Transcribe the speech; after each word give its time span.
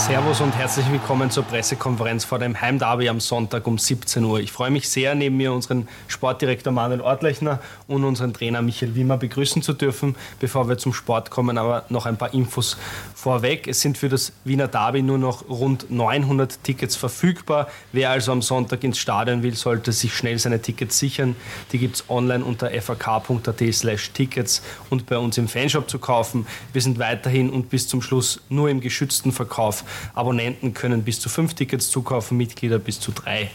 Servus 0.00 0.40
und 0.40 0.56
herzlich 0.56 0.90
willkommen 0.90 1.30
zur 1.30 1.44
Pressekonferenz 1.44 2.24
vor 2.24 2.38
dem 2.38 2.58
Heimderby 2.58 3.10
am 3.10 3.20
Sonntag 3.20 3.66
um 3.66 3.76
17 3.76 4.24
Uhr. 4.24 4.40
Ich 4.40 4.50
freue 4.50 4.70
mich 4.70 4.88
sehr, 4.88 5.14
neben 5.14 5.36
mir 5.36 5.52
unseren 5.52 5.88
Sportdirektor 6.08 6.72
Manuel 6.72 7.02
Ortlechner 7.02 7.60
und 7.86 8.04
unseren 8.04 8.32
Trainer 8.32 8.62
Michael 8.62 8.94
Wimmer 8.94 9.18
begrüßen 9.18 9.60
zu 9.60 9.74
dürfen. 9.74 10.16
Bevor 10.40 10.70
wir 10.70 10.78
zum 10.78 10.94
Sport 10.94 11.28
kommen, 11.28 11.58
aber 11.58 11.84
noch 11.90 12.06
ein 12.06 12.16
paar 12.16 12.32
Infos 12.32 12.78
vorweg. 13.14 13.68
Es 13.68 13.82
sind 13.82 13.98
für 13.98 14.08
das 14.08 14.32
Wiener 14.42 14.68
Derby 14.68 15.02
nur 15.02 15.18
noch 15.18 15.46
rund 15.50 15.90
900 15.90 16.64
Tickets 16.64 16.96
verfügbar. 16.96 17.68
Wer 17.92 18.08
also 18.08 18.32
am 18.32 18.40
Sonntag 18.40 18.82
ins 18.82 18.98
Stadion 18.98 19.42
will, 19.42 19.54
sollte 19.54 19.92
sich 19.92 20.14
schnell 20.14 20.38
seine 20.38 20.62
Tickets 20.62 20.98
sichern. 20.98 21.36
Die 21.72 21.78
gibt 21.78 21.96
es 21.96 22.04
online 22.08 22.42
unter 22.42 22.70
fak.at 22.70 23.62
slash 23.72 24.12
tickets 24.12 24.62
und 24.88 25.04
bei 25.04 25.18
uns 25.18 25.36
im 25.36 25.46
Fanshop 25.46 25.90
zu 25.90 25.98
kaufen. 25.98 26.46
Wir 26.72 26.80
sind 26.80 26.98
weiterhin 26.98 27.50
und 27.50 27.68
bis 27.68 27.86
zum 27.86 28.00
Schluss 28.00 28.40
nur 28.48 28.70
im 28.70 28.80
geschützten 28.80 29.30
Verkauf 29.30 29.84
Abonnenten 30.14 30.74
können 30.74 31.02
bis 31.02 31.20
zu 31.20 31.28
fünf 31.28 31.54
Tickets 31.54 31.90
zukaufen, 31.90 32.36
Mitglieder 32.36 32.78
bis 32.78 33.00
zu 33.00 33.12
drei. 33.12 33.50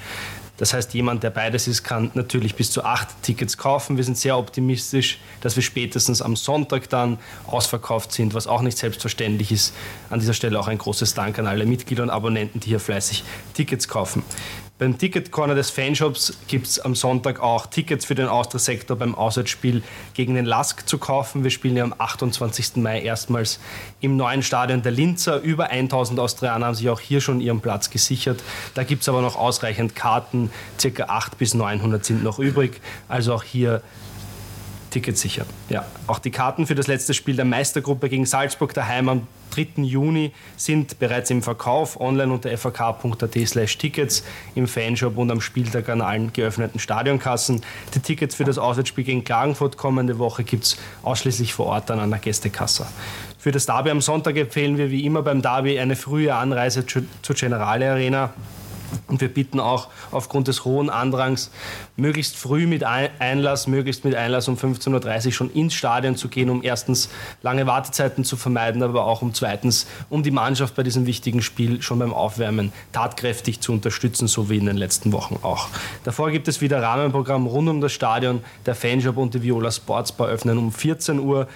Das 0.57 0.73
heißt, 0.73 0.93
jemand, 0.93 1.21
der 1.21 1.31
beides 1.31 1.67
ist, 1.67 1.83
kann 1.83 2.11
natürlich 2.13 2.55
bis 2.55 2.71
zu 2.71 2.85
acht 2.85 3.09
Tickets 3.23 3.57
kaufen. 3.57 3.97
Wir 3.97 4.05
sind 4.05 4.17
sehr 4.17 4.37
optimistisch, 4.37 5.19
dass 5.41 5.57
wir 5.57 5.63
spätestens 5.63 6.21
am 6.21 6.37
Sonntag 6.37 6.89
dann 6.89 7.17
ausverkauft 7.45 8.13
sind, 8.13 8.33
was 8.33 8.47
auch 8.47 8.61
nicht 8.61 8.77
selbstverständlich 8.77 9.51
ist. 9.51 9.73
An 10.09 10.19
dieser 10.19 10.33
Stelle 10.33 10.57
auch 10.59 10.69
ein 10.69 10.77
großes 10.77 11.13
Dank 11.13 11.39
an 11.39 11.47
alle 11.47 11.65
Mitglieder 11.65 12.03
und 12.03 12.09
Abonnenten, 12.09 12.61
die 12.61 12.69
hier 12.69 12.79
fleißig 12.79 13.23
Tickets 13.53 13.87
kaufen. 13.89 14.23
Beim 14.77 14.97
Ticket-Corner 14.97 15.55
des 15.55 15.69
Fanshops 15.69 16.37
gibt 16.49 16.67
es 16.67 16.79
am 16.79 16.95
Sonntag 16.95 17.39
auch 17.39 17.65
Tickets 17.67 18.03
für 18.03 18.13
den 18.13 18.27
Austria-Sektor 18.27 18.97
beim 18.97 19.15
Auswärtsspiel 19.15 19.81
gegen 20.13 20.35
den 20.35 20.43
Lask 20.43 20.85
zu 20.85 20.97
kaufen. 20.97 21.45
Wir 21.45 21.49
spielen 21.49 21.77
ja 21.77 21.85
am 21.85 21.95
28. 21.97 22.75
Mai 22.75 23.01
erstmals 23.01 23.61
im 24.01 24.17
neuen 24.17 24.43
Stadion 24.43 24.81
der 24.81 24.91
Linzer. 24.91 25.39
Über 25.39 25.69
1000 25.69 26.19
Austrianer 26.19 26.65
haben 26.65 26.75
sich 26.75 26.89
auch 26.89 26.99
hier 26.99 27.21
schon 27.21 27.39
ihren 27.39 27.61
Platz 27.61 27.89
gesichert. 27.89 28.43
Da 28.73 28.83
gibt 28.83 29.03
es 29.03 29.07
aber 29.07 29.21
noch 29.21 29.37
ausreichend 29.37 29.95
Karten. 29.95 30.51
Circa 30.77 31.03
800 31.03 31.37
bis 31.37 31.53
900 31.53 32.03
sind 32.03 32.21
noch 32.21 32.39
übrig. 32.39 32.81
Also 33.07 33.33
auch 33.33 33.43
hier 33.43 33.81
Tickets 34.95 35.19
sichern. 35.19 35.45
Ja, 35.67 35.85
auch 36.07 36.19
die 36.19 36.31
Karten 36.31 36.65
für 36.67 36.73
das 36.73 36.87
letzte 36.87 37.13
Spiel 37.13 37.35
der 37.35 37.43
Meistergruppe 37.43 38.07
gegen 38.07 38.25
Salzburg 38.25 38.73
daheim 38.73 39.09
am 39.09 39.27
3. 39.53 39.83
Juni 39.83 40.31
sind 40.55 40.99
bereits 40.99 41.29
im 41.31 41.41
Verkauf 41.41 41.99
online 41.99 42.31
unter 42.31 42.57
fak.at 42.57 43.31
Tickets 43.31 44.23
im 44.55 44.69
Fanshop 44.69 45.17
und 45.17 45.31
am 45.31 45.41
Spieltag 45.41 45.89
an 45.89 45.99
allen 45.99 46.31
geöffneten 46.31 46.79
Stadionkassen. 46.79 47.61
Die 47.93 47.99
Tickets 47.99 48.35
für 48.35 48.45
das 48.45 48.57
Auswärtsspiel 48.57 49.03
gegen 49.03 49.25
Klagenfurt 49.25 49.75
kommende 49.75 50.17
Woche 50.17 50.45
gibt 50.45 50.63
es 50.63 50.77
ausschließlich 51.03 51.53
vor 51.53 51.65
Ort 51.65 51.91
an 51.91 52.09
der 52.09 52.19
Gästekasse. 52.19 52.85
Für 53.37 53.51
das 53.51 53.65
Derby 53.65 53.89
am 53.89 53.99
Sonntag 53.99 54.37
empfehlen 54.37 54.77
wir 54.77 54.91
wie 54.91 55.05
immer 55.05 55.23
beim 55.23 55.41
Derby 55.41 55.77
eine 55.77 55.97
frühe 55.97 56.33
Anreise 56.33 56.85
zur 56.85 57.35
Generale 57.35 57.91
Arena. 57.91 58.33
Und 59.07 59.21
wir 59.21 59.33
bitten 59.33 59.59
auch 59.59 59.87
aufgrund 60.11 60.47
des 60.47 60.65
hohen 60.65 60.89
Andrangs, 60.89 61.51
möglichst 61.95 62.35
früh 62.35 62.67
mit 62.67 62.83
Einlass, 62.83 63.67
möglichst 63.67 64.03
mit 64.03 64.15
Einlass 64.15 64.47
um 64.47 64.55
15.30 64.55 65.25
Uhr 65.27 65.31
schon 65.31 65.51
ins 65.51 65.73
Stadion 65.73 66.15
zu 66.15 66.27
gehen, 66.27 66.49
um 66.49 66.63
erstens 66.63 67.09
lange 67.41 67.67
Wartezeiten 67.67 68.23
zu 68.23 68.35
vermeiden, 68.35 68.83
aber 68.83 69.05
auch 69.05 69.21
um 69.21 69.33
zweitens, 69.33 69.87
um 70.09 70.23
die 70.23 70.31
Mannschaft 70.31 70.75
bei 70.75 70.83
diesem 70.83 71.05
wichtigen 71.05 71.41
Spiel 71.41 71.81
schon 71.81 71.99
beim 71.99 72.13
Aufwärmen 72.13 72.73
tatkräftig 72.91 73.61
zu 73.61 73.71
unterstützen, 73.71 74.27
so 74.27 74.49
wie 74.49 74.57
in 74.57 74.65
den 74.65 74.77
letzten 74.77 75.11
Wochen 75.11 75.39
auch. 75.41 75.67
Davor 76.03 76.31
gibt 76.31 76.47
es 76.47 76.61
wieder 76.61 76.81
Rahmenprogramm 76.81 77.47
rund 77.47 77.69
um 77.69 77.81
das 77.81 77.93
Stadion. 77.93 78.43
Der 78.65 78.75
Fanshop 78.75 79.17
und 79.17 79.33
die 79.33 79.43
Viola 79.43 79.71
Sportsbar 79.71 80.27
öffnen 80.27 80.57
um 80.57 80.71
14 80.71 81.19
Uhr. 81.19 81.47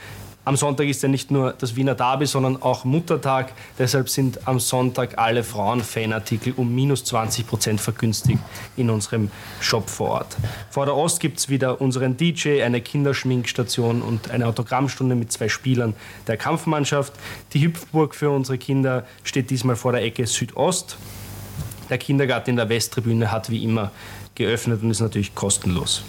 Am 0.49 0.57
Sonntag 0.57 0.87
ist 0.87 1.03
ja 1.03 1.09
nicht 1.09 1.29
nur 1.29 1.53
das 1.53 1.75
Wiener 1.75 1.93
Derby, 1.93 2.25
sondern 2.25 2.59
auch 2.59 2.83
Muttertag. 2.83 3.53
Deshalb 3.77 4.09
sind 4.09 4.47
am 4.47 4.59
Sonntag 4.59 5.19
alle 5.19 5.43
Frauen-Fanartikel 5.43 6.55
um 6.57 6.73
minus 6.73 7.03
20 7.03 7.45
Prozent 7.45 7.79
vergünstigt 7.79 8.39
in 8.75 8.89
unserem 8.89 9.29
Shop 9.59 9.87
vor 9.87 10.09
Ort. 10.09 10.37
Vor 10.71 10.87
der 10.87 10.95
Ost 10.95 11.19
gibt 11.19 11.37
es 11.37 11.49
wieder 11.49 11.79
unseren 11.79 12.17
DJ, 12.17 12.63
eine 12.63 12.81
Kinderschminkstation 12.81 14.01
und 14.01 14.31
eine 14.31 14.47
Autogrammstunde 14.47 15.13
mit 15.13 15.31
zwei 15.31 15.49
Spielern 15.49 15.93
der 16.25 16.37
Kampfmannschaft. 16.37 17.13
Die 17.53 17.61
Hüpfburg 17.61 18.15
für 18.15 18.31
unsere 18.31 18.57
Kinder 18.57 19.05
steht 19.23 19.51
diesmal 19.51 19.75
vor 19.75 19.91
der 19.91 20.01
Ecke 20.01 20.25
Südost. 20.25 20.97
Der 21.91 21.99
Kindergarten 21.99 22.49
in 22.49 22.55
der 22.55 22.69
Westtribüne 22.69 23.31
hat 23.31 23.51
wie 23.51 23.63
immer 23.63 23.91
geöffnet 24.33 24.81
und 24.81 24.89
ist 24.89 25.01
natürlich 25.01 25.35
kostenlos. 25.35 26.03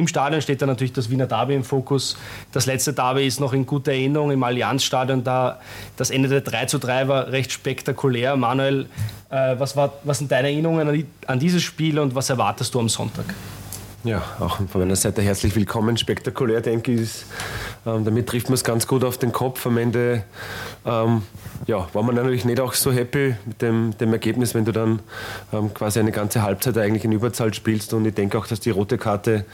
Im 0.00 0.08
Stadion 0.08 0.40
steht 0.40 0.62
da 0.62 0.66
natürlich 0.66 0.94
das 0.94 1.10
Wiener 1.10 1.26
Derby 1.26 1.54
im 1.54 1.62
Fokus. 1.62 2.16
Das 2.52 2.64
letzte 2.64 2.94
Derby 2.94 3.26
ist 3.26 3.38
noch 3.38 3.52
in 3.52 3.66
guter 3.66 3.92
Erinnerung 3.92 4.30
im 4.30 4.42
Allianzstadion. 4.42 5.24
Da 5.24 5.60
das 5.98 6.08
Ende 6.08 6.30
der 6.30 6.40
3 6.40 6.64
zu 6.64 6.78
3 6.78 7.06
war 7.06 7.28
recht 7.28 7.52
spektakulär. 7.52 8.34
Manuel, 8.36 8.86
äh, 9.28 9.56
was, 9.58 9.76
war, 9.76 9.92
was 10.04 10.16
sind 10.16 10.32
deine 10.32 10.48
Erinnerungen 10.48 10.88
an, 10.88 10.94
die, 10.94 11.04
an 11.26 11.38
dieses 11.38 11.62
Spiel 11.62 11.98
und 11.98 12.14
was 12.14 12.30
erwartest 12.30 12.74
du 12.74 12.80
am 12.80 12.88
Sonntag? 12.88 13.26
Ja, 14.02 14.22
auch 14.38 14.56
von 14.56 14.80
meiner 14.80 14.96
Seite 14.96 15.20
herzlich 15.20 15.54
willkommen. 15.54 15.98
Spektakulär, 15.98 16.62
denke 16.62 16.92
ich. 16.92 17.26
Ähm, 17.84 18.02
damit 18.06 18.26
trifft 18.26 18.48
man 18.48 18.54
es 18.54 18.64
ganz 18.64 18.86
gut 18.86 19.04
auf 19.04 19.18
den 19.18 19.32
Kopf. 19.32 19.66
Am 19.66 19.76
Ende 19.76 20.24
ähm, 20.86 21.24
ja, 21.66 21.88
war 21.92 22.02
man 22.02 22.14
natürlich 22.14 22.44
nicht 22.44 22.60
auch 22.60 22.72
so 22.72 22.90
happy 22.90 23.34
mit 23.44 23.60
dem, 23.60 23.96
dem 23.98 24.12
Ergebnis, 24.12 24.54
wenn 24.54 24.64
du 24.64 24.72
dann 24.72 25.00
ähm, 25.52 25.74
quasi 25.74 26.00
eine 26.00 26.10
ganze 26.10 26.42
Halbzeit 26.42 26.78
eigentlich 26.78 27.04
in 27.04 27.12
Überzahl 27.12 27.52
spielst. 27.52 27.92
Und 27.92 28.06
ich 28.06 28.14
denke 28.14 28.38
auch, 28.38 28.46
dass 28.46 28.60
die 28.60 28.70
rote 28.70 28.96
Karte 28.96 29.44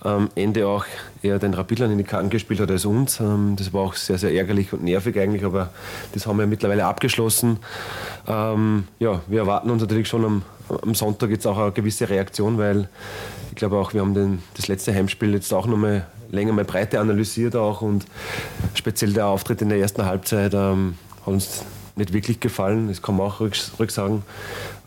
am 0.00 0.30
Ende 0.34 0.66
auch 0.66 0.86
eher 1.22 1.38
den 1.38 1.54
Rapidlern 1.54 1.90
in 1.90 1.98
die 1.98 2.04
Karten 2.04 2.30
gespielt 2.30 2.60
hat 2.60 2.70
als 2.70 2.84
uns. 2.84 3.20
Ähm, 3.20 3.54
das 3.56 3.72
war 3.72 3.82
auch 3.82 3.94
sehr, 3.94 4.18
sehr 4.18 4.32
ärgerlich 4.32 4.72
und 4.72 4.82
nervig 4.82 5.18
eigentlich, 5.18 5.44
aber 5.44 5.70
das 6.14 6.26
haben 6.26 6.38
wir 6.38 6.46
mittlerweile 6.46 6.86
abgeschlossen. 6.86 7.58
Ähm, 8.26 8.88
ja, 8.98 9.20
wir 9.26 9.40
erwarten 9.40 9.70
uns 9.70 9.82
natürlich 9.82 10.08
schon 10.08 10.24
am, 10.24 10.42
am 10.82 10.94
Sonntag 10.94 11.30
jetzt 11.30 11.46
auch 11.46 11.58
eine 11.58 11.72
gewisse 11.72 12.08
Reaktion, 12.08 12.56
weil 12.56 12.88
ich 13.50 13.56
glaube 13.56 13.76
auch, 13.76 13.92
wir 13.92 14.00
haben 14.00 14.14
den, 14.14 14.42
das 14.56 14.68
letzte 14.68 14.94
Heimspiel 14.94 15.34
jetzt 15.34 15.52
auch 15.52 15.66
nochmal 15.66 16.06
länger 16.30 16.54
mal 16.54 16.64
Breite 16.64 16.98
analysiert 16.98 17.54
auch 17.54 17.82
und 17.82 18.06
speziell 18.72 19.12
der 19.12 19.26
Auftritt 19.26 19.60
in 19.60 19.68
der 19.68 19.78
ersten 19.78 20.06
Halbzeit 20.06 20.54
ähm, 20.54 20.96
hat 21.22 21.28
uns 21.28 21.64
nicht 21.94 22.12
wirklich 22.12 22.40
gefallen, 22.40 22.88
das 22.88 23.02
kann 23.02 23.16
man 23.16 23.26
auch 23.26 23.40
rücksagen. 23.40 24.22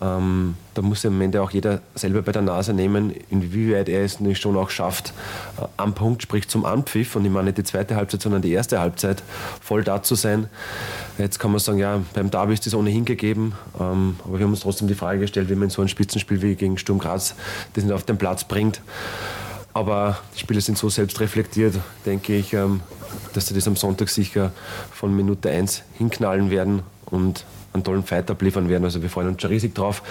Ähm, 0.02 0.56
da 0.74 0.82
muss 0.82 1.06
am 1.06 1.22
Ende 1.22 1.42
auch 1.42 1.52
jeder 1.52 1.82
selber 1.94 2.22
bei 2.24 2.32
der 2.32 2.42
Nase 2.42 2.74
nehmen, 2.74 3.14
inwieweit 3.30 3.90
er 3.90 4.04
es 4.04 4.20
nicht 4.20 4.42
schon 4.42 4.58
auch 4.58 4.70
schafft, 4.70 5.14
äh, 5.62 5.66
am 5.78 5.94
Punkt, 5.94 6.24
sprich 6.24 6.48
zum 6.48 6.66
Anpfiff, 6.66 7.16
und 7.16 7.24
ich 7.24 7.32
meine 7.32 7.46
nicht 7.46 7.60
die 7.60 7.64
zweite 7.64 7.96
Halbzeit, 7.96 8.22
sondern 8.22 8.42
die 8.42 8.52
erste 8.52 8.80
Halbzeit, 8.80 9.22
voll 9.62 9.84
da 9.84 10.02
zu 10.02 10.16
sein. 10.16 10.50
Jetzt 11.18 11.40
kann 11.40 11.52
man 11.52 11.60
sagen, 11.60 11.78
ja, 11.78 12.02
beim 12.14 12.32
Derby 12.32 12.54
ist 12.54 12.66
das 12.66 12.74
ohnehin 12.74 13.06
gegeben, 13.06 13.54
ähm, 13.80 14.16
aber 14.26 14.40
wir 14.40 14.46
haben 14.46 14.52
uns 14.52 14.62
trotzdem 14.62 14.88
die 14.88 14.96
Frage 14.96 15.20
gestellt, 15.20 15.50
wie 15.50 15.56
man 15.56 15.70
so 15.70 15.82
ein 15.84 15.88
Spitzenspiel 15.88 16.42
wie 16.42 16.56
gegen 16.56 16.78
Sturm 16.78 16.98
Graz 16.98 17.36
das 17.74 17.84
nicht 17.84 17.94
auf 17.94 18.04
den 18.04 18.18
Platz 18.18 18.44
bringt. 18.44 18.82
Aber 19.76 20.18
die 20.34 20.40
Spieler 20.40 20.62
sind 20.62 20.78
so 20.78 20.88
selbstreflektiert, 20.88 21.76
denke 22.06 22.34
ich, 22.34 22.54
ähm, 22.54 22.80
dass 23.34 23.48
sie 23.48 23.54
das 23.54 23.68
am 23.68 23.76
Sonntag 23.76 24.08
sicher 24.08 24.54
von 24.94 25.14
Minute 25.14 25.50
1 25.50 25.84
hinknallen 25.98 26.50
werden 26.50 26.82
und 27.08 27.44
einen 27.74 27.84
tollen 27.84 28.04
Fight 28.04 28.32
abliefern 28.32 28.70
werden. 28.70 28.86
Also 28.86 29.02
wir 29.02 29.10
freuen 29.10 29.28
uns 29.28 29.42
schon 29.42 29.52
riesig 29.52 29.76
drauf. 29.76 30.02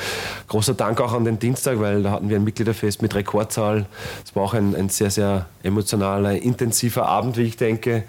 Großer 0.49 0.75
Dank 0.75 1.01
auch 1.01 1.15
an 1.15 1.25
den 1.25 1.39
Dienstag, 1.39 1.81
weil 1.81 2.03
da 2.03 2.11
hatten 2.11 2.29
wir 2.29 2.37
ein 2.37 2.45
Mitgliederfest 2.45 3.01
mit 3.01 3.15
Rekordzahl. 3.15 3.87
Es 4.23 4.37
war 4.37 4.43
auch 4.43 4.53
ein, 4.53 4.77
ein 4.77 4.91
sehr, 4.91 5.11
sehr 5.11 5.47
emotionaler, 5.63 6.43
intensiver 6.43 7.07
Abend, 7.07 7.39
wie 7.39 7.45
ich 7.45 7.57
denke, 7.57 8.05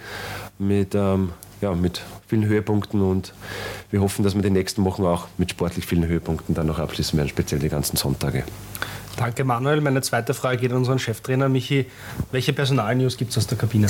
mit, 0.59 0.93
ähm, 0.93 1.31
ja, 1.61 1.73
mit 1.73 2.01
vielen 2.27 2.43
Höhepunkten 2.43 3.01
und 3.01 3.33
wir 3.91 4.01
hoffen, 4.01 4.23
dass 4.23 4.35
wir 4.35 4.41
die 4.41 4.49
nächsten 4.49 4.83
Wochen 4.83 5.05
auch 5.05 5.29
mit 5.37 5.51
sportlich 5.51 5.85
vielen 5.85 6.05
Höhepunkten 6.05 6.53
dann 6.53 6.67
noch 6.67 6.79
abschließen 6.79 7.17
werden, 7.17 7.29
speziell 7.29 7.61
die 7.61 7.69
ganzen 7.69 7.95
Sonntage. 7.95 8.43
Danke, 9.17 9.45
Manuel. 9.45 9.79
Meine 9.81 10.01
zweite 10.01 10.33
Frage 10.33 10.57
geht 10.57 10.71
an 10.71 10.77
unseren 10.77 10.99
Cheftrainer 10.99 11.47
Michi. 11.47 11.85
Welche 12.31 12.51
Personalnews 12.51 13.15
gibt 13.17 13.31
es 13.31 13.37
aus 13.37 13.47
der 13.47 13.57
Kabine? 13.57 13.87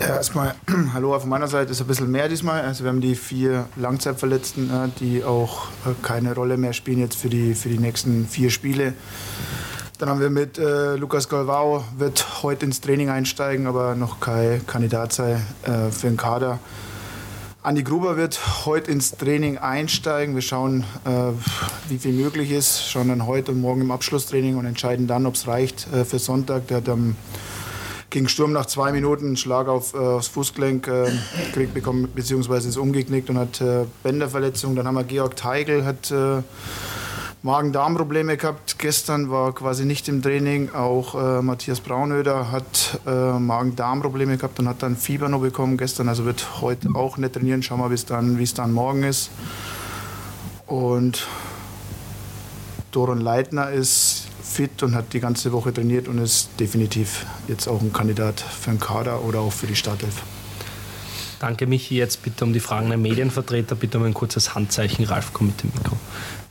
Erstmal 0.00 0.54
Hallo 0.94 1.18
von 1.18 1.28
meiner 1.28 1.48
Seite 1.48 1.72
ist 1.72 1.80
ein 1.80 1.86
bisschen 1.86 2.10
mehr 2.10 2.28
diesmal. 2.28 2.62
Also 2.62 2.84
wir 2.84 2.90
haben 2.90 3.00
die 3.00 3.14
vier 3.14 3.66
Langzeitverletzten, 3.76 4.70
äh, 4.70 4.88
die 5.00 5.24
auch 5.24 5.68
äh, 5.86 5.90
keine 6.02 6.34
Rolle 6.34 6.56
mehr 6.56 6.72
spielen 6.72 6.98
jetzt 6.98 7.16
für 7.16 7.28
die, 7.28 7.54
für 7.54 7.68
die 7.68 7.78
nächsten 7.78 8.26
vier 8.26 8.50
Spiele. 8.50 8.94
Dann 9.98 10.08
haben 10.08 10.20
wir 10.20 10.30
mit 10.30 10.58
äh, 10.58 10.96
Lukas 10.96 11.28
Galvao, 11.28 11.84
wird 11.96 12.42
heute 12.42 12.66
ins 12.66 12.80
Training 12.80 13.10
einsteigen, 13.10 13.66
aber 13.66 13.94
noch 13.94 14.18
kein 14.18 14.66
Kandidat 14.66 15.12
sei 15.12 15.40
äh, 15.62 15.90
für 15.90 16.08
den 16.08 16.16
Kader. 16.16 16.58
Andi 17.64 17.82
Gruber 17.82 18.18
wird 18.18 18.66
heute 18.66 18.90
ins 18.90 19.12
Training 19.12 19.56
einsteigen. 19.56 20.34
Wir 20.34 20.42
schauen, 20.42 20.84
äh, 21.06 21.30
wie 21.88 21.96
viel 21.96 22.12
möglich 22.12 22.50
ist. 22.50 22.86
Schauen 22.86 23.08
dann 23.08 23.26
heute 23.26 23.52
und 23.52 23.62
morgen 23.62 23.80
im 23.80 23.90
Abschlusstraining 23.90 24.58
und 24.58 24.66
entscheiden 24.66 25.06
dann, 25.06 25.24
ob 25.24 25.34
es 25.34 25.46
reicht 25.46 25.90
äh, 25.90 26.04
für 26.04 26.18
Sonntag. 26.18 26.66
Der 26.66 26.76
hat 26.76 26.90
am 26.90 27.16
gegen 28.10 28.28
Sturm 28.28 28.52
nach 28.52 28.66
zwei 28.66 28.92
Minuten 28.92 29.28
einen 29.28 29.36
Schlag 29.38 29.68
auf, 29.68 29.94
äh, 29.94 29.96
aufs 29.96 30.28
Fußgelenk 30.28 30.88
äh, 30.88 31.10
gekriegt 31.46 31.72
bekommen, 31.72 32.06
beziehungsweise 32.14 32.68
ist 32.68 32.76
umgeknickt 32.76 33.30
und 33.30 33.38
hat 33.38 33.62
äh, 33.62 33.86
Bänderverletzung. 34.02 34.76
Dann 34.76 34.86
haben 34.86 34.96
wir 34.96 35.04
Georg 35.04 35.34
Teigl, 35.34 35.86
hat 35.86 36.10
äh, 36.10 36.42
Magen-Darm-Probleme 37.44 38.38
gehabt. 38.38 38.78
Gestern 38.78 39.30
war 39.30 39.52
quasi 39.52 39.84
nicht 39.84 40.08
im 40.08 40.22
Training. 40.22 40.70
Auch 40.74 41.14
äh, 41.14 41.42
Matthias 41.42 41.78
Braunöder 41.80 42.50
hat 42.50 42.98
äh, 43.06 43.38
Magen-Darm-Probleme 43.38 44.38
gehabt 44.38 44.58
und 44.60 44.66
hat 44.66 44.82
dann 44.82 44.96
Fieber 44.96 45.28
noch 45.28 45.42
bekommen 45.42 45.76
gestern. 45.76 46.08
Also 46.08 46.24
wird 46.24 46.62
heute 46.62 46.88
auch 46.94 47.18
nicht 47.18 47.34
trainieren. 47.34 47.62
Schauen 47.62 47.80
wir, 47.80 47.90
wie 47.90 47.94
es 47.94 48.06
dann, 48.06 48.42
dann 48.56 48.72
morgen 48.72 49.02
ist. 49.02 49.28
Und 50.66 51.26
Doron 52.92 53.20
Leitner 53.20 53.70
ist 53.70 54.26
fit 54.42 54.82
und 54.82 54.94
hat 54.94 55.12
die 55.12 55.20
ganze 55.20 55.52
Woche 55.52 55.74
trainiert 55.74 56.08
und 56.08 56.16
ist 56.16 56.48
definitiv 56.58 57.26
jetzt 57.46 57.68
auch 57.68 57.82
ein 57.82 57.92
Kandidat 57.92 58.40
für 58.40 58.70
den 58.70 58.80
Kader 58.80 59.22
oder 59.22 59.40
auch 59.40 59.52
für 59.52 59.66
die 59.66 59.76
Startelf. 59.76 60.22
Danke, 61.40 61.66
Michi. 61.66 61.96
Jetzt 61.96 62.22
bitte 62.22 62.42
um 62.46 62.54
die 62.54 62.60
Fragen 62.60 62.88
der 62.88 62.96
Medienvertreter. 62.96 63.74
Bitte 63.74 63.98
um 63.98 64.04
ein 64.04 64.14
kurzes 64.14 64.54
Handzeichen. 64.54 65.04
Ralf, 65.04 65.32
komm 65.34 65.48
mit 65.48 65.62
dem 65.62 65.72
Mikro. 65.76 65.98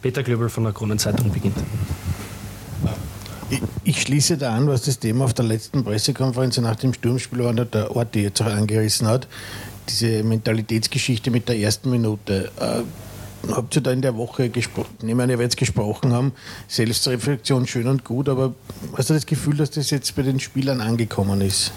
Peter 0.03 0.21
Klöbel 0.21 0.50
von 0.50 0.65
der 0.65 0.73
Kronenzeitung 0.73 1.31
beginnt. 1.31 1.55
Ich 3.85 4.01
schließe 4.01 4.38
da 4.38 4.53
an, 4.53 4.67
was 4.67 4.81
das 4.81 5.00
Thema 5.00 5.23
auf 5.23 5.33
der 5.33 5.45
letzten 5.45 5.85
Pressekonferenz 5.85 6.57
nach 6.57 6.75
dem 6.75 6.94
Sturmspiel 6.94 7.39
war, 7.39 7.53
der 7.53 7.95
Ort 7.95 8.13
jetzt 8.17 8.41
auch 8.41 8.47
angerissen 8.47 9.07
hat. 9.07 9.29
Diese 9.88 10.23
Mentalitätsgeschichte 10.23 11.31
mit 11.31 11.47
der 11.47 11.57
ersten 11.57 11.89
Minute. 11.89 12.51
Äh, 12.59 13.51
habt 13.53 13.77
ihr 13.77 13.81
da 13.81 13.91
in 13.91 14.01
der 14.01 14.17
Woche 14.17 14.50
gesprochen? 14.50 14.94
Nehmen 15.03 15.19
wir 15.19 15.23
an, 15.23 15.29
ihr 15.29 15.39
jetzt 15.39 15.55
gesprochen 15.55 16.11
haben. 16.11 16.33
Selbstreflexion 16.67 17.65
schön 17.65 17.88
und 17.88 18.03
gut, 18.03 18.27
aber 18.27 18.53
hast 18.97 19.09
du 19.09 19.13
das 19.13 19.25
Gefühl, 19.25 19.56
dass 19.56 19.71
das 19.71 19.89
jetzt 19.89 20.13
bei 20.17 20.23
den 20.23 20.41
Spielern 20.41 20.81
angekommen 20.81 21.39
ist? 21.39 21.71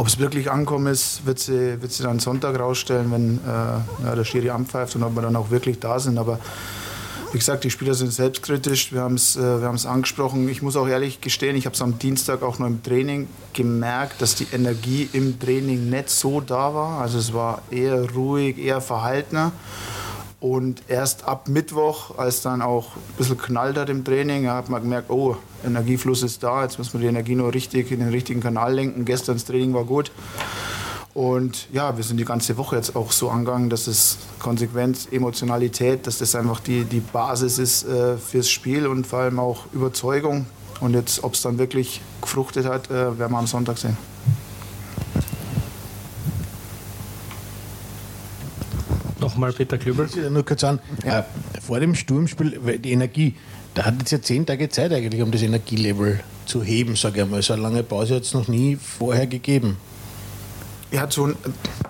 Ob 0.00 0.06
es 0.06 0.18
wirklich 0.18 0.50
ankommen 0.50 0.86
ist, 0.86 1.26
wird 1.26 1.38
sie, 1.40 1.82
wird 1.82 1.92
sie 1.92 2.02
dann 2.02 2.20
Sonntag 2.20 2.58
rausstellen, 2.58 3.12
wenn 3.12 3.34
äh, 3.36 4.06
ja, 4.06 4.14
der 4.14 4.24
Schiri 4.24 4.48
anpfeift 4.48 4.96
und 4.96 5.02
ob 5.02 5.14
wir 5.14 5.20
dann 5.20 5.36
auch 5.36 5.50
wirklich 5.50 5.78
da 5.78 6.00
sind. 6.00 6.16
Aber 6.16 6.40
wie 7.32 7.38
gesagt, 7.38 7.64
die 7.64 7.70
Spieler 7.70 7.92
sind 7.92 8.10
selbstkritisch, 8.10 8.94
wir 8.94 9.02
haben 9.02 9.16
es 9.16 9.36
äh, 9.36 9.86
angesprochen. 9.86 10.48
Ich 10.48 10.62
muss 10.62 10.74
auch 10.76 10.88
ehrlich 10.88 11.20
gestehen, 11.20 11.54
ich 11.54 11.66
habe 11.66 11.74
es 11.74 11.82
am 11.82 11.98
Dienstag 11.98 12.42
auch 12.42 12.58
noch 12.58 12.66
im 12.66 12.82
Training 12.82 13.28
gemerkt, 13.52 14.22
dass 14.22 14.34
die 14.34 14.46
Energie 14.54 15.06
im 15.12 15.38
Training 15.38 15.90
nicht 15.90 16.08
so 16.08 16.40
da 16.40 16.72
war. 16.72 17.02
Also 17.02 17.18
es 17.18 17.34
war 17.34 17.60
eher 17.70 18.10
ruhig, 18.10 18.56
eher 18.56 18.80
verhaltener. 18.80 19.52
Und 20.40 20.82
erst 20.88 21.24
ab 21.24 21.48
Mittwoch, 21.48 22.16
als 22.16 22.40
dann 22.40 22.62
auch 22.62 22.96
ein 22.96 23.16
bisschen 23.18 23.36
knallt 23.36 23.76
hat 23.76 23.90
im 23.90 24.04
Training, 24.04 24.48
hat 24.48 24.70
man 24.70 24.80
gemerkt, 24.80 25.10
oh, 25.10 25.36
Energiefluss 25.64 26.22
ist 26.22 26.42
da, 26.42 26.62
jetzt 26.62 26.78
muss 26.78 26.94
man 26.94 27.02
die 27.02 27.08
Energie 27.08 27.34
nur 27.34 27.52
richtig 27.52 27.92
in 27.92 28.00
den 28.00 28.08
richtigen 28.08 28.40
Kanal 28.40 28.74
lenken. 28.74 29.04
Gestern 29.04 29.36
das 29.36 29.44
Training 29.44 29.74
war 29.74 29.84
gut. 29.84 30.10
Und 31.12 31.68
ja, 31.72 31.94
wir 31.96 32.04
sind 32.04 32.16
die 32.16 32.24
ganze 32.24 32.56
Woche 32.56 32.76
jetzt 32.76 32.96
auch 32.96 33.12
so 33.12 33.28
angegangen, 33.28 33.68
dass 33.68 33.86
es 33.86 34.16
Konsequenz, 34.38 35.08
Emotionalität, 35.10 36.06
dass 36.06 36.18
das 36.18 36.34
einfach 36.34 36.60
die, 36.60 36.84
die 36.84 37.00
Basis 37.00 37.58
ist 37.58 37.86
äh, 37.86 38.16
fürs 38.16 38.48
Spiel 38.48 38.86
und 38.86 39.06
vor 39.06 39.18
allem 39.18 39.38
auch 39.38 39.66
Überzeugung. 39.74 40.46
Und 40.80 40.94
jetzt, 40.94 41.22
ob 41.22 41.34
es 41.34 41.42
dann 41.42 41.58
wirklich 41.58 42.00
gefruchtet 42.22 42.64
hat, 42.64 42.90
äh, 42.90 43.18
werden 43.18 43.32
wir 43.32 43.38
am 43.38 43.46
Sonntag 43.46 43.76
sehen. 43.76 43.98
Nochmal 49.30 49.52
Peter 49.52 49.78
Klübel. 49.78 50.08
Nur 50.30 50.44
kurz 50.44 50.64
an, 50.64 50.80
ja. 51.04 51.20
äh, 51.20 51.22
vor 51.60 51.78
dem 51.78 51.94
Sturmspiel, 51.94 52.78
die 52.78 52.90
Energie, 52.90 53.36
da 53.74 53.84
hat 53.84 53.94
jetzt 54.00 54.10
ja 54.10 54.20
zehn 54.20 54.44
Tage 54.44 54.68
Zeit 54.68 54.92
eigentlich, 54.92 55.22
um 55.22 55.30
das 55.30 55.42
Energielevel 55.42 56.18
zu 56.46 56.64
heben, 56.64 56.96
sage 56.96 57.18
ich 57.18 57.22
einmal. 57.22 57.40
So 57.42 57.52
eine 57.52 57.62
lange 57.62 57.84
Pause 57.84 58.16
hat 58.16 58.22
es 58.24 58.34
noch 58.34 58.48
nie 58.48 58.76
vorher 58.76 59.28
gegeben. 59.28 59.76
Ja, 60.90 61.08
zu, 61.08 61.32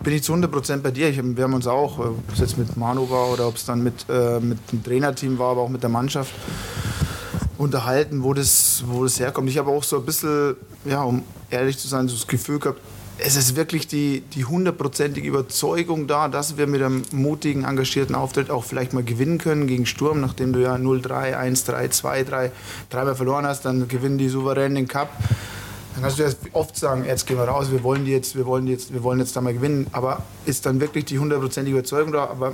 bin 0.03 0.13
ich 0.13 0.23
zu 0.23 0.33
100 0.33 0.53
Prozent 0.53 0.83
bei 0.83 0.91
dir. 0.91 1.09
Ich, 1.09 1.17
wir 1.17 1.45
haben 1.45 1.55
uns 1.55 1.67
auch, 1.67 1.99
ob 1.99 2.31
es 2.31 2.41
jetzt 2.41 2.59
mit 2.59 2.77
Manu 2.77 3.09
war 3.09 3.31
oder 3.31 3.49
ob 3.49 3.57
es 3.57 3.65
dann 3.65 3.83
mit, 3.83 4.05
äh, 4.11 4.39
mit 4.39 4.59
dem 4.71 4.85
Trainerteam 4.85 5.39
war, 5.39 5.53
aber 5.53 5.63
auch 5.63 5.71
mit 5.71 5.83
der 5.83 5.89
Mannschaft, 5.89 6.35
unterhalten, 7.57 8.23
wo 8.23 8.35
das, 8.35 8.85
wo 8.87 9.05
das 9.05 9.19
herkommt. 9.19 9.49
Ich 9.49 9.57
habe 9.57 9.71
auch 9.71 9.83
so 9.83 9.97
ein 9.97 10.05
bisschen, 10.05 10.57
ja, 10.85 11.03
um 11.03 11.23
ehrlich 11.51 11.79
zu 11.79 11.89
sein, 11.89 12.07
so 12.09 12.15
das 12.15 12.27
Gefühl 12.27 12.59
gehabt, 12.59 12.81
es 13.23 13.37
ist 13.37 13.57
wirklich 13.57 13.87
die, 13.87 14.23
die 14.35 14.45
hundertprozentige 14.45 15.29
Überzeugung 15.29 16.07
da, 16.07 16.29
dass 16.29 16.57
wir 16.57 16.67
mit 16.67 16.83
einem 16.83 17.03
mutigen, 17.13 17.65
engagierten 17.65 18.15
Auftritt 18.15 18.51
auch 18.51 18.65
vielleicht 18.65 18.93
mal 18.93 19.03
gewinnen 19.03 19.39
können 19.39 19.67
gegen 19.67 19.87
Sturm, 19.87 20.21
nachdem 20.21 20.53
du 20.53 20.61
ja 20.61 20.75
0-3, 20.75 21.37
1-3, 21.37 21.91
2-3, 22.01 22.51
dreimal 22.89 23.15
verloren 23.15 23.47
hast, 23.47 23.65
dann 23.65 23.89
gewinnen 23.89 24.19
die 24.19 24.29
souverän 24.29 24.75
den 24.75 24.89
Cup. 24.89 25.11
Dann 25.95 26.03
kannst 26.03 26.19
du 26.19 26.23
ja 26.23 26.31
oft 26.53 26.77
sagen, 26.77 27.05
jetzt 27.05 27.27
gehen 27.27 27.37
wir 27.37 27.45
raus, 27.45 27.71
wir 27.71 27.83
wollen 27.83 28.05
die 28.05 28.13
jetzt, 28.13 28.37
wir 28.37 28.47
wollen 28.47 28.67
jetzt, 28.67 28.93
wir 28.93 29.03
wollen 29.03 29.19
jetzt 29.19 29.35
da 29.37 29.41
mal 29.41 29.53
gewinnen. 29.53 29.87
Aber 29.93 30.23
ist 30.47 30.65
dann 30.67 30.81
wirklich 30.81 31.05
die 31.05 31.19
hundertprozentige 31.19 31.77
Überzeugung 31.77 32.13
da? 32.13 32.25
Aber 32.29 32.53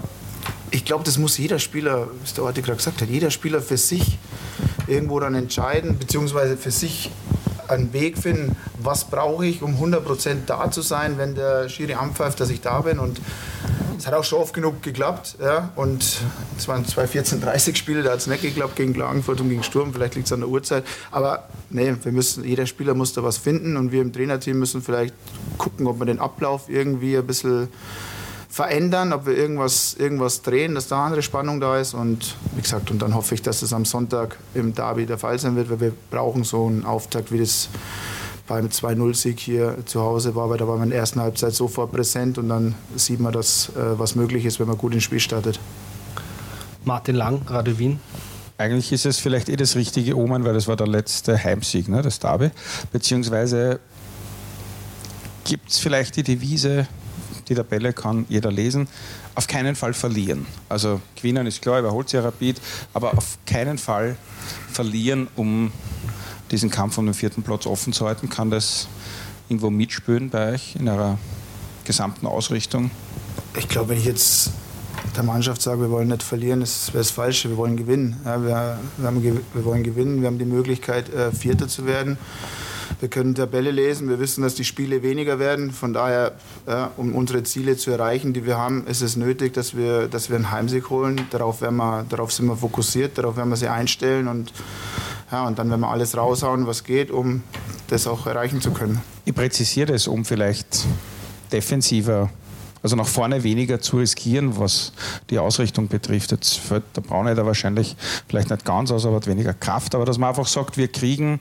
ich 0.71 0.85
glaube, 0.85 1.05
das 1.05 1.19
muss 1.19 1.37
jeder 1.39 1.59
Spieler, 1.59 2.09
wie 2.25 2.35
der 2.35 2.45
Orte 2.45 2.63
gerade 2.63 2.79
gesagt 2.79 3.01
hat, 3.01 3.09
jeder 3.09 3.31
Spieler 3.31 3.61
für 3.61 3.77
sich 3.77 4.19
irgendwo 4.87 5.21
dann 5.21 5.35
entscheiden, 5.35 5.99
beziehungsweise 5.99 6.57
für 6.57 6.71
sich 6.71 7.11
einen 7.69 7.93
Weg 7.93 8.19
finden, 8.19 8.57
was 8.79 9.05
brauche 9.05 9.47
ich, 9.47 9.63
um 9.63 9.77
100% 9.77 10.47
da 10.47 10.71
zu 10.71 10.83
sein, 10.83 11.19
wenn 11.19 11.35
der 11.35 11.69
Schiri 11.69 11.95
anpfeift, 11.95 12.41
dass 12.41 12.51
ich 12.51 12.61
da 12.61 12.81
bin. 12.81 12.99
Und 12.99 13.21
es 13.99 14.07
hat 14.07 14.15
auch 14.15 14.25
schon 14.25 14.41
oft 14.41 14.55
genug 14.55 14.83
geklappt. 14.83 15.37
Ja? 15.41 15.71
Und 15.77 16.19
es 16.57 16.69
waren 16.69 16.85
zwei 16.85 17.05
14-30-Spiele, 17.05 18.03
da 18.03 18.13
hat 18.13 18.19
es 18.19 18.27
nicht 18.27 18.43
geklappt 18.43 18.77
gegen 18.77 18.93
Klagenfurt 18.93 19.41
und 19.41 19.49
gegen 19.49 19.63
Sturm. 19.63 19.93
Vielleicht 19.93 20.15
liegt 20.15 20.27
es 20.27 20.33
an 20.33 20.41
der 20.41 20.49
Uhrzeit. 20.49 20.85
Aber 21.11 21.49
nee, 21.71 21.95
wir 22.03 22.13
müssen, 22.13 22.45
jeder 22.45 22.67
Spieler 22.67 22.95
muss 22.95 23.13
da 23.13 23.23
was 23.23 23.39
finden 23.39 23.77
und 23.77 23.93
wir 23.93 24.03
im 24.03 24.13
Trainerteam 24.13 24.59
müssen 24.59 24.83
vielleicht 24.83 25.15
gucken, 25.59 25.87
ob 25.87 25.99
wir 25.99 26.07
den 26.07 26.21
Ablauf 26.21 26.69
irgendwie 26.69 27.17
ein 27.17 27.27
bisschen 27.27 27.69
verändern, 28.57 29.13
ob 29.13 29.27
wir 29.27 29.37
irgendwas, 29.37 29.93
irgendwas 29.99 30.41
drehen, 30.41 30.75
dass 30.75 30.89
da 30.89 31.05
andere 31.05 31.21
Spannung 31.21 31.61
da 31.61 31.79
ist. 31.79 31.93
Und 31.93 32.37
wie 32.55 32.63
gesagt, 32.63 32.91
und 32.91 33.03
dann 33.03 33.15
hoffe 33.15 33.35
ich, 33.35 33.43
dass 33.43 33.61
das 33.61 33.75
am 33.75 33.85
Sonntag 33.85 34.39
im 34.55 34.75
Derby 34.75 35.05
der 35.05 35.19
Fall 35.19 35.39
sein 35.39 35.57
wird, 35.57 35.69
weil 35.69 35.81
wir 35.81 35.93
brauchen 36.11 36.43
so 36.43 36.67
einen 36.67 36.87
Auftakt, 36.87 37.31
wie 37.31 37.39
das 37.39 37.69
beim 38.47 38.69
2-0-Sieg 38.69 39.39
hier 39.41 39.77
zu 39.85 40.01
Hause 40.01 40.35
war, 40.35 40.49
weil 40.49 40.57
da 40.57 40.67
war 40.67 40.77
man 40.77 40.85
in 40.85 40.91
der 40.91 41.01
ersten 41.01 41.21
Halbzeit 41.21 41.53
sofort 41.53 41.93
präsent 41.93 42.39
und 42.39 42.49
dann 42.49 42.75
sieht 42.95 43.21
man, 43.21 43.35
dass 43.35 43.69
äh, 43.77 43.99
was 43.99 44.15
möglich 44.15 44.47
ist, 44.47 44.59
wenn 44.59 44.69
man 44.69 44.79
gut 44.79 44.95
ins 44.95 45.03
Spiel 45.03 45.21
startet. 45.21 45.61
Martin 46.83 47.15
Lang, 47.17 47.43
Radio 47.49 47.79
Wien. 47.79 48.01
Eigentlich 48.57 48.91
ist 48.91 49.05
es 49.05 49.19
vielleicht 49.19 49.51
eh 49.51 49.57
das 49.57 49.77
richtige 49.77 50.17
Omen, 50.17 50.45
weil 50.45 50.55
das 50.55 50.67
war 50.67 50.77
der 50.77 50.87
letzte 50.87 51.45
Heimsieg, 51.45 51.89
ne, 51.89 52.01
das 52.01 52.21
Derby. 52.21 52.53
Beziehungsweise 52.91 53.81
gibt 55.45 55.69
es 55.69 55.79
vielleicht 55.79 56.17
die 56.17 56.23
Devise, 56.23 56.89
die 57.49 57.55
Tabelle 57.55 57.93
kann 57.93 58.27
jeder 58.29 58.51
lesen, 58.51 58.89
auf 59.35 59.47
keinen 59.47 59.77
Fall 59.77 59.95
verlieren. 59.95 60.47
Also 60.69 61.01
gewinnen 61.15 61.47
ist 61.47 61.63
klar, 61.63 61.79
überholt 61.79 62.09
sich 62.09 62.21
Rapid, 62.21 62.61
aber 62.93 63.17
auf 63.17 63.39
keinen 63.47 63.79
Fall 63.79 64.17
verlieren, 64.73 65.29
um 65.37 65.71
diesen 66.51 66.71
Kampf 66.71 66.99
um 66.99 67.07
den 67.07 67.15
vierten 67.15 67.43
Platz 67.43 67.67
offen 67.67 67.93
zu 67.93 68.07
halten? 68.07 68.29
Kann 68.29 68.51
das 68.51 68.89
irgendwo 69.49 69.71
mitspüren 69.71 70.31
bei 70.31 70.55
euch 70.55 70.77
in 70.77 70.89
eurer 70.89 71.19
gesamten 71.85 72.27
Ausrichtung? 72.27 72.91
Ich 73.57 73.69
glaube, 73.69 73.91
wenn 73.91 73.99
ich 73.99 74.05
jetzt 74.05 74.51
der 75.17 75.23
Mannschaft 75.23 75.63
sage, 75.63 75.81
wir 75.81 75.91
wollen 75.91 76.09
nicht 76.09 76.23
verlieren, 76.23 76.61
das 76.61 76.89
wäre 76.89 76.99
das 76.99 77.11
Falsche. 77.11 77.49
Wir 77.49 77.57
wollen 77.57 77.77
gewinnen. 77.77 78.21
Ja, 78.25 78.43
wir, 78.43 78.79
wir, 78.97 79.07
haben, 79.07 79.23
wir, 79.23 79.65
wollen 79.65 79.83
gewinnen. 79.83 80.21
Wir 80.21 80.27
haben 80.27 80.39
die 80.39 80.45
Möglichkeit, 80.45 81.13
äh, 81.13 81.33
Vierter 81.33 81.69
zu 81.69 81.87
werden. 81.87 82.19
Wir 83.01 83.09
können 83.09 83.35
Tabelle 83.35 83.71
lesen. 83.71 84.09
Wir 84.09 84.19
wissen, 84.19 84.43
dass 84.43 84.55
die 84.55 84.65
Spiele 84.65 85.03
weniger 85.03 85.39
werden. 85.39 85.71
Von 85.71 85.93
daher, 85.93 86.33
ja, 86.67 86.91
um 86.97 87.15
unsere 87.15 87.43
Ziele 87.43 87.77
zu 87.77 87.91
erreichen, 87.91 88.33
die 88.33 88.47
wir 88.47 88.57
haben, 88.57 88.87
ist 88.87 89.03
es 89.03 89.17
nötig, 89.17 89.53
dass 89.53 89.77
wir, 89.77 90.09
dass 90.09 90.31
wir 90.31 90.37
einen 90.37 90.51
Heimsieg 90.51 90.89
holen. 90.89 91.21
Darauf, 91.31 91.61
werden 91.61 91.77
wir, 91.77 92.07
darauf 92.09 92.33
sind 92.33 92.47
wir 92.47 92.57
fokussiert. 92.57 93.19
Darauf 93.19 93.37
werden 93.37 93.51
wir 93.51 93.57
sie 93.57 93.69
einstellen. 93.69 94.29
Und 94.29 94.53
ja, 95.31 95.47
und 95.47 95.59
dann 95.59 95.69
werden 95.69 95.81
wir 95.81 95.89
alles 95.89 96.17
raushauen, 96.17 96.67
was 96.67 96.85
geht, 96.85 97.11
um 97.11 97.43
das 97.89 98.07
auch 98.07 98.27
erreichen 98.27 98.61
zu 98.61 98.71
können. 98.71 99.01
Ich 99.25 99.35
präzisiere 99.35 99.93
das, 99.93 100.07
um 100.07 100.25
vielleicht 100.25 100.87
defensiver, 101.53 102.31
also 102.83 102.97
nach 102.97 103.07
vorne 103.07 103.43
weniger 103.43 103.81
zu 103.81 103.99
riskieren, 103.99 104.59
was 104.59 104.93
die 105.31 105.39
Ausrichtung 105.39 105.89
betrifft. 105.89 106.31
Jetzt 106.31 106.59
fällt 106.59 106.85
der 106.95 107.01
Braunheider 107.01 107.45
wahrscheinlich 107.45 107.97
vielleicht 108.29 108.51
nicht 108.51 108.65
ganz 108.65 108.91
aus, 108.91 109.05
aber 109.05 109.17
hat 109.17 109.27
weniger 109.27 109.53
Kraft. 109.53 109.95
Aber 109.95 110.05
dass 110.05 110.19
man 110.19 110.29
einfach 110.31 110.47
sagt, 110.47 110.77
wir 110.77 110.89
kriegen 110.89 111.41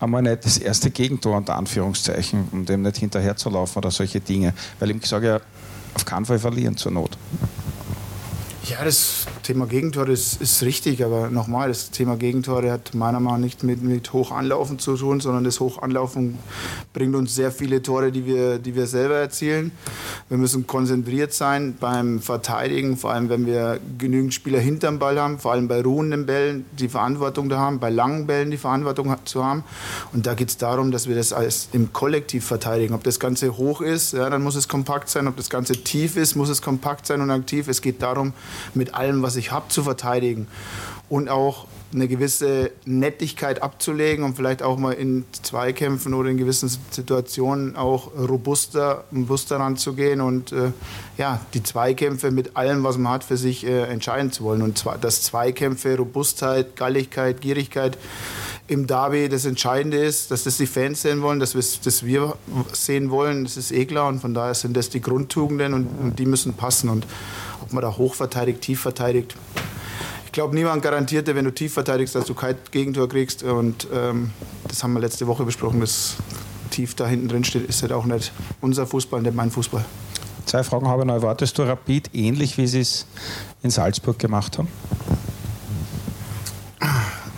einmal 0.00 0.22
nicht 0.22 0.44
das 0.44 0.58
erste 0.58 0.90
Gegentor 0.90 1.36
unter 1.36 1.56
Anführungszeichen, 1.56 2.48
um 2.52 2.66
dem 2.66 2.82
nicht 2.82 2.98
hinterher 2.98 3.36
zu 3.36 3.50
laufen 3.50 3.78
oder 3.78 3.90
solche 3.90 4.20
Dinge. 4.20 4.54
Weil 4.78 4.90
ich 4.90 5.06
sage 5.06 5.26
ja, 5.26 5.40
auf 5.94 6.04
keinen 6.04 6.24
Fall 6.24 6.38
verlieren 6.38 6.76
zur 6.76 6.92
Not. 6.92 7.16
Ja, 8.66 8.82
das 8.82 9.26
Thema 9.42 9.66
Gegentore 9.66 10.12
ist, 10.12 10.40
ist 10.40 10.62
richtig, 10.62 11.04
aber 11.04 11.28
nochmal, 11.28 11.68
das 11.68 11.90
Thema 11.90 12.16
Gegentore 12.16 12.72
hat 12.72 12.94
meiner 12.94 13.20
Meinung 13.20 13.40
nach 13.40 13.44
nicht 13.44 13.62
mit, 13.62 13.82
mit 13.82 14.10
Hochanlaufen 14.14 14.78
zu 14.78 14.96
tun, 14.96 15.20
sondern 15.20 15.44
das 15.44 15.60
Hochanlaufen 15.60 16.38
bringt 16.94 17.14
uns 17.14 17.34
sehr 17.34 17.52
viele 17.52 17.82
Tore, 17.82 18.10
die 18.10 18.24
wir, 18.24 18.58
die 18.58 18.74
wir 18.74 18.86
selber 18.86 19.16
erzielen. 19.16 19.70
Wir 20.30 20.38
müssen 20.38 20.66
konzentriert 20.66 21.34
sein 21.34 21.76
beim 21.78 22.20
Verteidigen, 22.20 22.96
vor 22.96 23.12
allem 23.12 23.28
wenn 23.28 23.44
wir 23.44 23.80
genügend 23.98 24.32
Spieler 24.32 24.60
hinterm 24.60 24.98
Ball 24.98 25.20
haben, 25.20 25.38
vor 25.38 25.52
allem 25.52 25.68
bei 25.68 25.82
ruhenden 25.82 26.24
Bällen 26.24 26.64
die 26.78 26.88
Verantwortung 26.88 27.50
da 27.50 27.58
haben, 27.58 27.80
bei 27.80 27.90
langen 27.90 28.26
Bällen 28.26 28.50
die 28.50 28.56
Verantwortung 28.56 29.14
zu 29.26 29.44
haben. 29.44 29.62
Und 30.14 30.24
da 30.24 30.32
geht 30.32 30.48
es 30.48 30.56
darum, 30.56 30.90
dass 30.90 31.06
wir 31.06 31.16
das 31.16 31.34
als 31.34 31.68
im 31.72 31.92
Kollektiv 31.92 32.46
verteidigen. 32.46 32.94
Ob 32.94 33.04
das 33.04 33.20
Ganze 33.20 33.58
hoch 33.58 33.82
ist, 33.82 34.14
ja, 34.14 34.30
dann 34.30 34.42
muss 34.42 34.56
es 34.56 34.68
kompakt 34.68 35.10
sein. 35.10 35.28
Ob 35.28 35.36
das 35.36 35.50
Ganze 35.50 35.74
tief 35.74 36.16
ist, 36.16 36.34
muss 36.34 36.48
es 36.48 36.62
kompakt 36.62 37.06
sein 37.06 37.20
und 37.20 37.30
aktiv. 37.30 37.68
Es 37.68 37.82
geht 37.82 38.00
darum, 38.00 38.32
mit 38.74 38.94
allem, 38.94 39.22
was 39.22 39.36
ich 39.36 39.52
habe, 39.52 39.68
zu 39.68 39.82
verteidigen. 39.82 40.46
Und 41.08 41.28
auch 41.28 41.66
eine 41.94 42.08
gewisse 42.08 42.72
Nettigkeit 42.84 43.62
abzulegen 43.62 44.24
und 44.24 44.34
vielleicht 44.34 44.62
auch 44.62 44.76
mal 44.78 44.92
in 44.92 45.24
Zweikämpfen 45.42 46.12
oder 46.12 46.28
in 46.28 46.36
gewissen 46.36 46.68
Situationen 46.90 47.76
auch 47.76 48.10
robuster, 48.16 49.04
robuster 49.14 49.60
ranzugehen 49.60 50.20
und 50.20 50.50
äh, 50.52 50.72
ja, 51.16 51.40
die 51.54 51.62
Zweikämpfe 51.62 52.30
mit 52.30 52.56
allem, 52.56 52.82
was 52.82 52.98
man 52.98 53.12
hat, 53.12 53.24
für 53.24 53.36
sich 53.36 53.64
äh, 53.64 53.82
entscheiden 53.84 54.32
zu 54.32 54.44
wollen. 54.44 54.62
Und 54.62 54.76
zwar, 54.76 54.98
dass 54.98 55.22
Zweikämpfe, 55.22 55.96
Robustheit, 55.96 56.74
Galligkeit, 56.74 57.40
Gierigkeit 57.40 57.96
im 58.66 58.86
Derby 58.86 59.28
das 59.28 59.44
Entscheidende 59.44 59.98
ist, 59.98 60.30
dass 60.30 60.44
das 60.44 60.56
die 60.56 60.66
Fans 60.66 61.02
sehen 61.02 61.22
wollen, 61.22 61.38
dass, 61.38 61.52
dass 61.52 62.04
wir 62.04 62.36
sehen 62.72 63.10
wollen, 63.10 63.44
das 63.44 63.56
ist 63.56 63.72
eh 63.72 63.84
klar. 63.84 64.08
Und 64.08 64.20
von 64.20 64.34
daher 64.34 64.54
sind 64.54 64.76
das 64.76 64.88
die 64.88 65.00
Grundtugenden 65.00 65.74
und, 65.74 65.86
und 66.00 66.18
die 66.18 66.26
müssen 66.26 66.54
passen. 66.54 66.88
Und 66.88 67.06
man 67.74 67.82
da 67.82 67.96
hoch 67.96 68.14
verteidigt, 68.14 68.62
tief 68.62 68.80
verteidigt, 68.80 69.34
glaube, 70.34 70.54
niemand 70.54 70.82
garantierte, 70.82 71.34
wenn 71.34 71.46
du 71.46 71.52
tief 71.52 71.72
verteidigst, 71.72 72.14
dass 72.14 72.26
du 72.26 72.34
kein 72.34 72.56
Gegentor 72.72 73.08
kriegst. 73.08 73.42
Und 73.44 73.86
ähm, 73.94 74.32
das 74.68 74.82
haben 74.82 74.92
wir 74.92 75.00
letzte 75.00 75.26
Woche 75.26 75.44
besprochen, 75.44 75.80
dass 75.80 76.16
tief 76.70 76.94
da 76.94 77.06
hinten 77.06 77.28
drin 77.28 77.44
steht, 77.44 77.66
ist 77.66 77.80
halt 77.82 77.92
auch 77.92 78.04
nicht 78.04 78.32
unser 78.60 78.86
Fußball, 78.86 79.22
nicht 79.22 79.34
mein 79.34 79.50
Fußball. 79.50 79.84
Zwei 80.44 80.62
Fragen 80.64 80.88
habe 80.88 81.02
ich 81.02 81.06
noch. 81.06 81.14
Erwartest 81.14 81.56
du 81.56 81.62
Rapid 81.62 82.10
ähnlich, 82.12 82.58
wie 82.58 82.66
sie 82.66 82.80
es 82.80 83.06
in 83.62 83.70
Salzburg 83.70 84.18
gemacht 84.18 84.58
haben? 84.58 84.68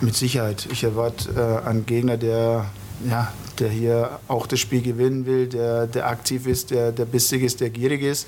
Mit 0.01 0.15
Sicherheit. 0.15 0.67
Ich 0.71 0.83
erwarte 0.83 1.61
äh, 1.63 1.67
einen 1.67 1.85
Gegner, 1.85 2.17
der, 2.17 2.65
ja, 3.07 3.31
der 3.59 3.69
hier 3.69 4.19
auch 4.27 4.47
das 4.47 4.59
Spiel 4.59 4.81
gewinnen 4.81 5.27
will, 5.27 5.47
der, 5.47 5.85
der 5.85 6.07
aktiv 6.07 6.47
ist, 6.47 6.71
der, 6.71 6.91
der 6.91 7.05
bissig 7.05 7.43
ist, 7.43 7.61
der 7.61 7.69
gierig 7.69 8.01
ist 8.01 8.27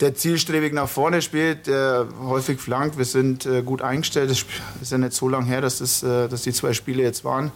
der 0.00 0.14
zielstrebig 0.14 0.72
nach 0.72 0.88
vorne 0.88 1.22
spielt, 1.22 1.66
der 1.66 2.06
häufig 2.22 2.60
flankt. 2.60 2.98
Wir 2.98 3.04
sind 3.04 3.46
äh, 3.46 3.62
gut 3.62 3.82
eingestellt. 3.82 4.30
Es 4.30 4.44
ist 4.80 4.92
ja 4.92 4.98
nicht 4.98 5.12
so 5.12 5.28
lange 5.28 5.46
her, 5.46 5.60
dass, 5.60 5.78
das, 5.78 6.02
äh, 6.02 6.28
dass 6.28 6.42
die 6.42 6.52
zwei 6.52 6.72
Spiele 6.72 7.02
jetzt 7.02 7.24
waren. 7.24 7.50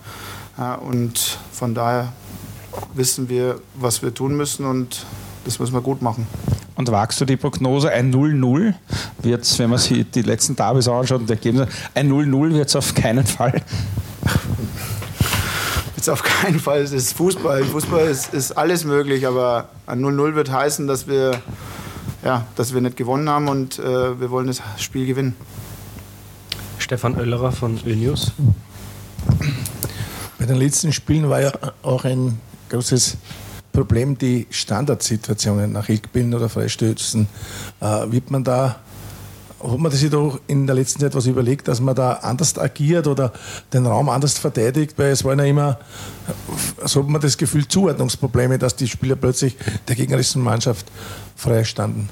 Ja, 0.58 0.74
und 0.74 1.38
von 1.52 1.74
daher 1.74 2.12
wissen 2.94 3.28
wir, 3.28 3.60
was 3.74 4.02
wir 4.02 4.12
tun 4.12 4.36
müssen 4.36 4.66
und 4.66 5.04
das 5.44 5.58
müssen 5.58 5.74
wir 5.74 5.80
gut 5.80 6.02
machen. 6.02 6.26
Und 6.74 6.90
wagst 6.90 7.20
du 7.20 7.24
die 7.24 7.36
Prognose, 7.36 7.90
ein 7.90 8.12
0-0 8.12 8.74
wird 9.22 9.42
es, 9.42 9.58
wenn 9.58 9.70
man 9.70 9.78
sich 9.78 10.10
die 10.10 10.22
letzten 10.22 10.56
Davis 10.56 10.88
anschaut 10.88 11.20
und 11.20 11.30
Ergebnisse, 11.30 11.68
ein 11.94 12.10
0-0 12.10 12.54
wird 12.54 12.68
es 12.68 12.76
auf 12.76 12.94
keinen 12.94 13.26
Fall? 13.26 13.62
Jetzt 15.96 16.08
auf 16.08 16.22
keinen 16.22 16.58
Fall, 16.58 16.80
es 16.80 16.92
ist 16.92 17.12
Fußball. 17.16 17.62
Fußball 17.64 18.08
ist, 18.08 18.34
ist 18.34 18.52
alles 18.52 18.84
möglich, 18.84 19.26
aber 19.26 19.68
ein 19.86 20.00
0-0 20.00 20.34
wird 20.34 20.50
heißen, 20.50 20.88
dass 20.88 21.06
wir 21.06 21.40
ja, 22.24 22.46
dass 22.56 22.72
wir 22.74 22.80
nicht 22.80 22.96
gewonnen 22.96 23.28
haben 23.28 23.48
und 23.48 23.78
äh, 23.78 24.20
wir 24.20 24.30
wollen 24.30 24.46
das 24.46 24.62
Spiel 24.78 25.06
gewinnen. 25.06 25.36
Stefan 26.78 27.16
Oellerer 27.16 27.52
von 27.52 27.78
Önius. 27.86 28.32
Bei 30.38 30.46
den 30.46 30.56
letzten 30.56 30.92
Spielen 30.92 31.28
war 31.28 31.40
ja 31.40 31.52
auch 31.82 32.04
ein 32.04 32.40
großes 32.68 33.16
Problem 33.72 34.18
die 34.18 34.46
Standardsituationen 34.50 35.72
nach 35.72 35.88
Eckbillen 35.88 36.34
oder 36.34 36.48
Freistößen. 36.48 37.26
Äh, 37.80 37.84
wird 38.12 38.30
man 38.30 38.44
da 38.44 38.80
hat 39.62 39.78
man 39.78 39.92
sich 39.92 40.10
doch 40.10 40.40
in 40.46 40.66
der 40.66 40.74
letzten 40.74 41.00
Zeit 41.00 41.14
was 41.14 41.26
überlegt, 41.26 41.68
dass 41.68 41.80
man 41.80 41.94
da 41.94 42.12
anders 42.14 42.58
agiert 42.58 43.06
oder 43.06 43.32
den 43.72 43.86
Raum 43.86 44.08
anders 44.08 44.38
verteidigt? 44.38 44.94
Weil 44.98 45.12
es 45.12 45.24
waren 45.24 45.38
ja 45.38 45.44
immer, 45.44 45.78
so 46.84 47.00
hat 47.00 47.08
man 47.08 47.20
das 47.20 47.36
Gefühl, 47.36 47.66
Zuordnungsprobleme, 47.66 48.58
dass 48.58 48.76
die 48.76 48.88
Spieler 48.88 49.16
plötzlich 49.16 49.56
der 49.88 49.96
gegnerischen 49.96 50.42
Mannschaft 50.42 50.86
frei 51.36 51.64
standen. 51.64 52.08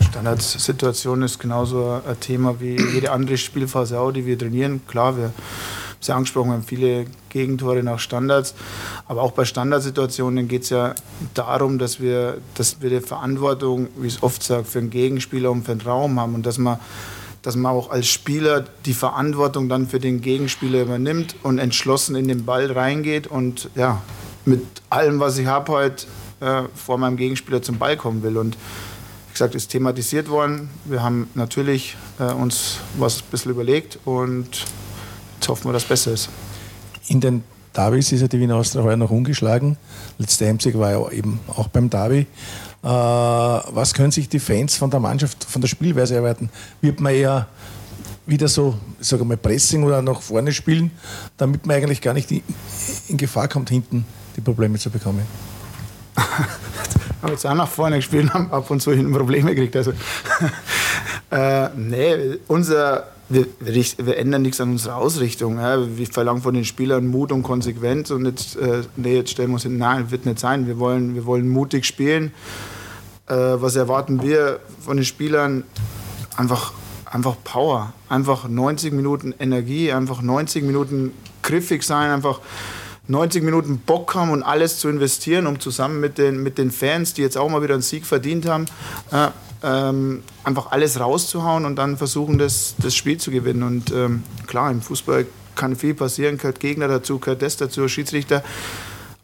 Standardsituation 0.00 1.22
ist 1.22 1.38
genauso 1.38 2.00
ein 2.06 2.20
Thema 2.20 2.60
wie 2.60 2.80
jede 2.94 3.10
andere 3.10 3.36
Spielphase 3.36 3.98
auch, 3.98 4.12
die 4.12 4.24
wir 4.24 4.38
trainieren. 4.38 4.80
Klar, 4.86 5.16
wir 5.16 5.32
Sie 6.00 6.12
angesprochen 6.12 6.52
haben, 6.52 6.62
viele 6.62 7.06
Gegentore 7.30 7.82
nach 7.82 7.98
Standards. 7.98 8.54
Aber 9.06 9.22
auch 9.22 9.32
bei 9.32 9.44
Standardsituationen 9.44 10.48
geht 10.48 10.62
es 10.62 10.70
ja 10.70 10.94
darum, 11.34 11.78
dass 11.78 12.00
wir, 12.00 12.38
dass 12.54 12.80
wir 12.80 12.90
die 12.90 13.00
Verantwortung, 13.00 13.88
wie 13.96 14.08
ich 14.08 14.16
es 14.16 14.22
oft 14.22 14.42
sage, 14.42 14.64
für 14.64 14.78
einen 14.78 14.90
Gegenspieler 14.90 15.50
und 15.50 15.64
für 15.64 15.74
den 15.74 15.86
Raum 15.86 16.20
haben 16.20 16.34
und 16.34 16.46
dass 16.46 16.58
man, 16.58 16.78
dass 17.42 17.56
man 17.56 17.72
auch 17.72 17.90
als 17.90 18.08
Spieler 18.08 18.64
die 18.84 18.94
Verantwortung 18.94 19.68
dann 19.68 19.86
für 19.86 20.00
den 20.00 20.20
Gegenspieler 20.20 20.82
übernimmt 20.82 21.36
und 21.42 21.58
entschlossen 21.58 22.16
in 22.16 22.28
den 22.28 22.44
Ball 22.44 22.70
reingeht 22.70 23.26
und 23.26 23.70
ja, 23.74 24.02
mit 24.44 24.62
allem, 24.90 25.20
was 25.20 25.38
ich 25.38 25.46
habe 25.46 25.72
heute, 25.72 26.06
äh, 26.40 26.62
vor 26.74 26.98
meinem 26.98 27.16
Gegenspieler 27.16 27.62
zum 27.62 27.78
Ball 27.78 27.96
kommen 27.96 28.22
will. 28.22 28.36
Und 28.36 28.56
wie 28.56 29.32
gesagt, 29.32 29.54
ist 29.54 29.68
thematisiert 29.68 30.28
worden. 30.28 30.70
Wir 30.84 31.02
haben 31.02 31.28
natürlich 31.34 31.96
äh, 32.18 32.32
uns 32.32 32.78
was 32.98 33.18
ein 33.18 33.30
bisschen 33.30 33.52
überlegt 33.52 33.98
und 34.04 34.64
Jetzt 35.46 35.50
hoffen 35.50 35.68
wir, 35.68 35.74
dass 35.74 35.84
es 35.84 35.88
besser 35.88 36.10
ist. 36.10 36.28
In 37.06 37.20
den 37.20 37.44
Davis 37.72 38.10
ist 38.10 38.20
ja 38.20 38.26
die 38.26 38.40
Wiener 38.40 38.56
Austria 38.56 38.82
heuer 38.82 38.96
noch 38.96 39.12
ungeschlagen. 39.12 39.76
Letzter 40.18 40.46
Heimsieg 40.46 40.76
war 40.76 40.90
ja 40.90 41.08
eben 41.12 41.38
auch 41.46 41.68
beim 41.68 41.88
Derby. 41.88 42.26
Äh, 42.82 42.88
was 42.88 43.94
können 43.94 44.10
sich 44.10 44.28
die 44.28 44.40
Fans 44.40 44.74
von 44.74 44.90
der 44.90 44.98
Mannschaft, 44.98 45.44
von 45.44 45.62
der 45.62 45.68
Spielweise 45.68 46.16
erwarten? 46.16 46.50
Wird 46.80 46.98
man 46.98 47.14
eher 47.14 47.46
wieder 48.26 48.48
so, 48.48 48.74
sage 48.98 49.24
mal, 49.24 49.36
Pressing 49.36 49.84
oder 49.84 50.02
nach 50.02 50.20
vorne 50.20 50.52
spielen, 50.52 50.90
damit 51.36 51.64
man 51.64 51.76
eigentlich 51.76 52.00
gar 52.00 52.12
nicht 52.12 52.28
in 52.32 53.16
Gefahr 53.16 53.46
kommt, 53.46 53.70
hinten 53.70 54.04
die 54.34 54.40
Probleme 54.40 54.80
zu 54.80 54.90
bekommen? 54.90 55.22
haben 56.16 57.30
jetzt 57.30 57.46
auch 57.46 57.54
nach 57.54 57.68
vorne 57.68 57.98
gespielt 57.98 58.24
und 58.24 58.34
haben 58.34 58.50
ab 58.50 58.68
und 58.68 58.82
zu 58.82 58.90
hinten 58.90 59.12
Probleme 59.12 59.54
gekriegt. 59.54 59.76
Also, 59.76 59.92
äh, 61.30 61.68
nee, 61.76 62.38
unser 62.48 63.15
wir, 63.28 63.46
wir, 63.58 64.18
ändern 64.18 64.42
nichts 64.42 64.60
an 64.60 64.70
unserer 64.70 64.96
Ausrichtung. 64.96 65.58
Ja. 65.58 65.78
Wir 65.96 66.06
verlangen 66.06 66.42
von 66.42 66.54
den 66.54 66.64
Spielern 66.64 67.06
Mut 67.06 67.32
und 67.32 67.42
Konsequenz 67.42 68.10
und 68.10 68.24
jetzt, 68.24 68.56
äh, 68.56 68.82
nee, 68.96 69.16
jetzt 69.16 69.30
stellen 69.30 69.50
wir 69.50 69.54
uns 69.54 69.64
hin, 69.64 69.78
nein, 69.78 70.10
wird 70.10 70.26
nicht 70.26 70.38
sein. 70.38 70.66
Wir 70.66 70.78
wollen, 70.78 71.14
wir 71.14 71.26
wollen 71.26 71.48
mutig 71.48 71.84
spielen. 71.86 72.32
Äh, 73.26 73.34
was 73.34 73.74
erwarten 73.74 74.22
wir 74.22 74.60
von 74.80 74.96
den 74.96 75.04
Spielern? 75.04 75.64
Einfach, 76.36 76.72
einfach 77.06 77.36
Power, 77.42 77.92
einfach 78.08 78.48
90 78.48 78.92
Minuten 78.92 79.34
Energie, 79.38 79.90
einfach 79.90 80.22
90 80.22 80.62
Minuten 80.62 81.12
griffig 81.42 81.82
sein, 81.82 82.10
einfach 82.10 82.40
90 83.08 83.42
Minuten 83.42 83.78
Bock 83.78 84.14
haben 84.14 84.30
und 84.30 84.42
alles 84.42 84.78
zu 84.78 84.88
investieren, 84.88 85.46
um 85.46 85.58
zusammen 85.60 86.00
mit 86.00 86.18
den, 86.18 86.42
mit 86.42 86.58
den 86.58 86.70
Fans, 86.70 87.14
die 87.14 87.22
jetzt 87.22 87.38
auch 87.38 87.48
mal 87.48 87.62
wieder 87.62 87.74
einen 87.74 87.82
Sieg 87.82 88.04
verdient 88.04 88.46
haben, 88.46 88.66
äh, 89.12 89.28
ähm, 89.66 90.22
einfach 90.44 90.70
alles 90.70 91.00
rauszuhauen 91.00 91.64
und 91.64 91.76
dann 91.76 91.96
versuchen, 91.96 92.38
das, 92.38 92.76
das 92.78 92.94
Spiel 92.94 93.18
zu 93.18 93.30
gewinnen. 93.30 93.64
Und 93.64 93.92
ähm, 93.92 94.22
klar, 94.46 94.70
im 94.70 94.80
Fußball 94.80 95.26
kann 95.56 95.74
viel 95.74 95.94
passieren, 95.94 96.38
gehört 96.38 96.60
Gegner 96.60 96.86
dazu, 96.86 97.18
gehört 97.18 97.42
das 97.42 97.56
dazu, 97.56 97.88
Schiedsrichter. 97.88 98.44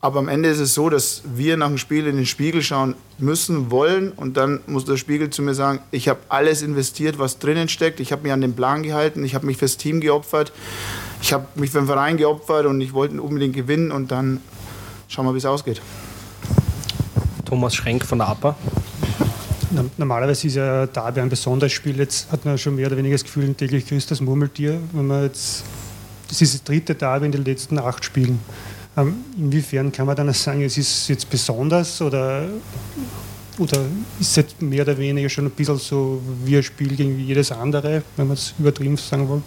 Aber 0.00 0.18
am 0.18 0.26
Ende 0.26 0.48
ist 0.48 0.58
es 0.58 0.74
so, 0.74 0.90
dass 0.90 1.22
wir 1.36 1.56
nach 1.56 1.68
dem 1.68 1.78
Spiel 1.78 2.08
in 2.08 2.16
den 2.16 2.26
Spiegel 2.26 2.60
schauen 2.60 2.96
müssen, 3.18 3.70
wollen 3.70 4.10
und 4.10 4.36
dann 4.36 4.58
muss 4.66 4.84
der 4.84 4.96
Spiegel 4.96 5.30
zu 5.30 5.42
mir 5.42 5.54
sagen, 5.54 5.78
ich 5.92 6.08
habe 6.08 6.18
alles 6.28 6.62
investiert, 6.62 7.20
was 7.20 7.38
drinnen 7.38 7.68
steckt, 7.68 8.00
ich 8.00 8.10
habe 8.10 8.24
mich 8.24 8.32
an 8.32 8.40
den 8.40 8.56
Plan 8.56 8.82
gehalten, 8.82 9.24
ich 9.24 9.36
habe 9.36 9.46
mich 9.46 9.58
fürs 9.58 9.76
Team 9.76 10.00
geopfert, 10.00 10.52
ich 11.20 11.32
habe 11.32 11.46
mich 11.54 11.70
für 11.70 11.78
den 11.78 11.86
Verein 11.86 12.16
geopfert 12.16 12.66
und 12.66 12.80
ich 12.80 12.92
wollte 12.94 13.22
unbedingt 13.22 13.54
gewinnen 13.54 13.92
und 13.92 14.10
dann 14.10 14.40
schauen 15.06 15.24
wir, 15.24 15.34
wie 15.34 15.38
es 15.38 15.46
ausgeht. 15.46 15.80
Thomas 17.44 17.72
Schrenk 17.76 18.04
von 18.04 18.18
der 18.18 18.26
APA. 18.26 18.56
Normalerweise 19.96 20.46
ist 20.46 20.56
ja 20.56 20.86
Derby 20.86 21.20
ein 21.20 21.28
besonderes 21.28 21.72
Spiel. 21.72 21.96
Jetzt 21.96 22.30
hat 22.30 22.44
man 22.44 22.58
schon 22.58 22.76
mehr 22.76 22.88
oder 22.88 22.96
weniger 22.96 23.14
das 23.14 23.24
Gefühl, 23.24 23.54
täglich 23.54 23.86
grüßt 23.86 24.10
das 24.10 24.20
Murmeltier. 24.20 24.78
Wenn 24.92 25.06
man 25.06 25.22
jetzt, 25.24 25.64
das 26.28 26.42
ist 26.42 26.54
das 26.54 26.64
dritte 26.64 26.94
Derby 26.94 27.26
in 27.26 27.32
den 27.32 27.44
letzten 27.44 27.78
acht 27.78 28.04
Spielen. 28.04 28.38
Ähm, 28.96 29.14
inwiefern 29.38 29.90
kann 29.90 30.06
man 30.06 30.16
dann 30.16 30.32
sagen, 30.34 30.62
es 30.62 30.76
ist 30.76 31.08
jetzt 31.08 31.30
besonders 31.30 32.02
oder, 32.02 32.44
oder 33.58 33.78
ist 34.20 34.30
es 34.30 34.36
jetzt 34.36 34.60
mehr 34.60 34.82
oder 34.82 34.98
weniger 34.98 35.30
schon 35.30 35.46
ein 35.46 35.50
bisschen 35.50 35.78
so 35.78 36.20
wie 36.44 36.58
ein 36.58 36.62
Spiel 36.62 36.94
gegen 36.94 37.18
jedes 37.18 37.50
andere, 37.52 38.02
wenn 38.16 38.26
man 38.26 38.36
es 38.36 38.52
übertrieben 38.58 38.98
sagen 38.98 39.28
wollte? 39.28 39.44